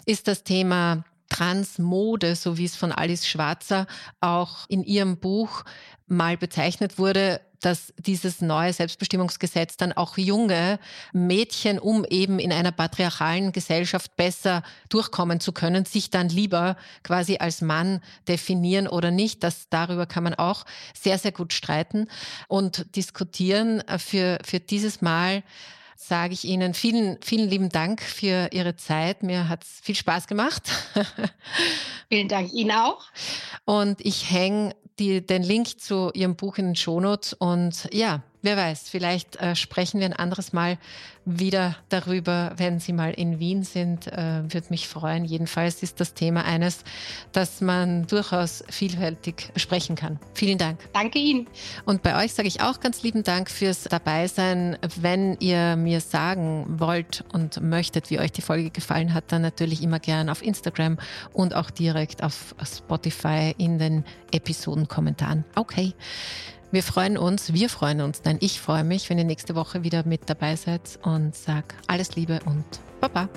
[0.05, 3.87] ist das Thema Transmode, so wie es von Alice Schwarzer
[4.19, 5.63] auch in ihrem Buch
[6.07, 10.79] mal bezeichnet wurde, dass dieses neue Selbstbestimmungsgesetz dann auch junge
[11.11, 17.37] Mädchen, um eben in einer patriarchalen Gesellschaft besser durchkommen zu können, sich dann lieber quasi
[17.37, 19.43] als Mann definieren oder nicht.
[19.43, 22.07] Das, darüber kann man auch sehr, sehr gut streiten
[22.47, 23.83] und diskutieren.
[23.97, 25.43] Für, für dieses Mal
[25.99, 29.21] sage ich Ihnen vielen, vielen lieben Dank für Ihre Zeit.
[29.21, 30.63] Mir hat es viel Spaß gemacht.
[32.09, 33.05] Vielen Dank Ihnen auch.
[33.65, 38.87] Und ich hänge den Link zu Ihrem Buch in den Shownotes und ja, Wer weiß,
[38.87, 40.77] vielleicht äh, sprechen wir ein anderes Mal
[41.37, 44.07] wieder darüber, wenn Sie mal in Wien sind.
[44.07, 45.25] Äh, Würde mich freuen.
[45.25, 46.83] Jedenfalls ist das Thema eines,
[47.31, 50.19] das man durchaus vielfältig besprechen kann.
[50.33, 50.79] Vielen Dank.
[50.93, 51.47] Danke Ihnen.
[51.85, 54.77] Und bei euch sage ich auch ganz lieben Dank fürs Dabeisein.
[54.99, 59.83] Wenn ihr mir sagen wollt und möchtet, wie euch die Folge gefallen hat, dann natürlich
[59.83, 60.97] immer gern auf Instagram
[61.33, 65.45] und auch direkt auf Spotify in den Episodenkommentaren.
[65.55, 65.93] Okay.
[66.71, 70.05] Wir freuen uns, wir freuen uns, nein, ich freue mich, wenn ihr nächste Woche wieder
[70.05, 72.63] mit dabei seid und sag alles Liebe und
[73.01, 73.27] Baba.